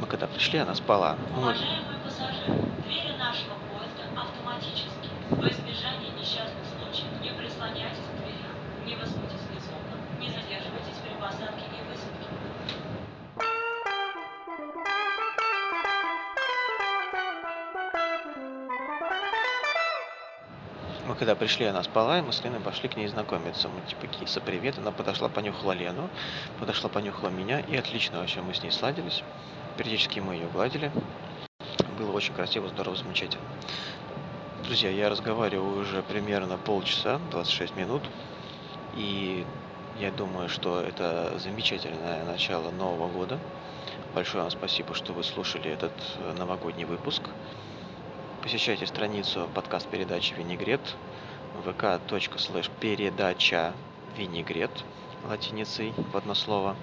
Мы 0.01 0.07
когда 0.07 0.27
пришли, 0.27 0.59
она 0.59 0.75
спала. 0.75 1.17
Уважаемые 1.37 1.99
пассажиры, 2.05 2.59
двери 2.85 3.17
нашего 3.19 3.55
поезда 3.71 4.05
автоматически. 4.21 5.09
Во 5.31 5.49
избежание 5.49 6.11
несчастных 6.19 6.65
случаев 6.67 7.21
не 7.23 7.31
прислоняйтесь 7.31 7.99
к 7.99 8.17
дверям, 8.21 8.57
не 8.87 8.95
высуньтесь 8.97 9.47
из 9.57 9.69
окон, 9.69 9.99
не 10.21 10.29
задерживайтесь 10.29 10.99
при 11.03 11.15
посадке 11.21 11.65
и 11.73 11.81
высадке. 11.89 12.29
Мы 21.07 21.15
когда 21.17 21.35
пришли, 21.35 21.67
она 21.67 21.83
спала, 21.83 22.19
и 22.19 22.23
мы 22.23 22.33
с 22.33 22.43
Леной 22.43 22.61
пошли 22.61 22.89
к 22.89 22.97
ней 22.97 23.07
знакомиться. 23.09 23.69
Мы 23.69 23.81
типа, 23.89 24.07
киса, 24.07 24.41
привет. 24.41 24.79
Она 24.79 24.91
подошла, 24.91 25.29
понюхала 25.29 25.73
Лену, 25.73 26.09
подошла, 26.59 26.89
понюхала 26.89 27.29
меня, 27.29 27.61
и 27.61 27.77
отлично 27.77 28.19
вообще 28.19 28.41
мы 28.41 28.55
с 28.55 28.63
ней 28.63 28.71
сладились. 28.73 29.23
Периодически 29.77 30.21
мы 30.21 30.35
ее 30.35 30.47
гладили. 30.49 30.93
Было 31.99 32.13
очень 32.13 32.33
красиво, 32.33 32.69
здорово, 32.69 32.97
замечательно. 32.97 33.45
Друзья, 34.63 34.89
я 34.91 35.09
разговариваю 35.09 35.81
уже 35.81 36.03
примерно 36.03 36.57
полчаса, 36.59 37.21
26 37.31 37.77
минут. 37.77 38.03
И 38.97 39.45
я 39.99 40.11
думаю, 40.13 40.49
что 40.49 40.81
это 40.81 41.39
замечательное 41.39 42.25
начало 42.25 42.71
Нового 42.71 43.09
года. 43.09 43.39
Большое 44.15 44.43
вам 44.43 44.51
спасибо, 44.53 44.95
что 44.95 45.13
вы 45.13 45.25
слушали 45.25 45.71
этот 45.71 45.93
э, 46.19 46.35
новогодний 46.39 46.85
выпуск. 46.85 47.23
Посещайте 48.43 48.87
страницу 48.87 49.49
подкаст 49.55 49.89
передачи 49.89 50.35
Винегрет 50.35 50.81
vk.slash 51.65 52.71
передача 52.79 53.73
Винегрет 54.17 54.71
латиницей 55.29 55.93
в 56.13 56.17
одно 56.17 56.35
слово. 56.35 56.77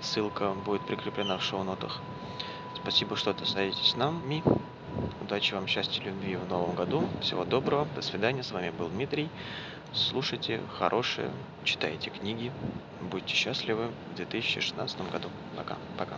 Ссылка 0.00 0.50
будет 0.50 0.82
прикреплена 0.82 1.38
в 1.38 1.42
шоу-нотах. 1.42 2.00
Спасибо, 2.74 3.16
что 3.16 3.30
остаетесь 3.30 3.90
с 3.90 3.96
нами. 3.96 4.42
Удачи 5.20 5.54
вам, 5.54 5.66
счастья, 5.66 6.02
любви 6.02 6.36
в 6.36 6.48
новом 6.48 6.74
году. 6.74 7.08
Всего 7.20 7.44
доброго. 7.44 7.86
До 7.94 8.02
свидания. 8.02 8.42
С 8.42 8.52
вами 8.52 8.70
был 8.70 8.88
Дмитрий. 8.88 9.28
Слушайте 9.92 10.60
хорошие, 10.78 11.30
читайте 11.64 12.10
книги. 12.10 12.52
Будьте 13.10 13.34
счастливы 13.34 13.88
в 14.12 14.16
2016 14.16 15.10
году. 15.10 15.28
Пока. 15.56 15.76
Пока. 15.96 16.16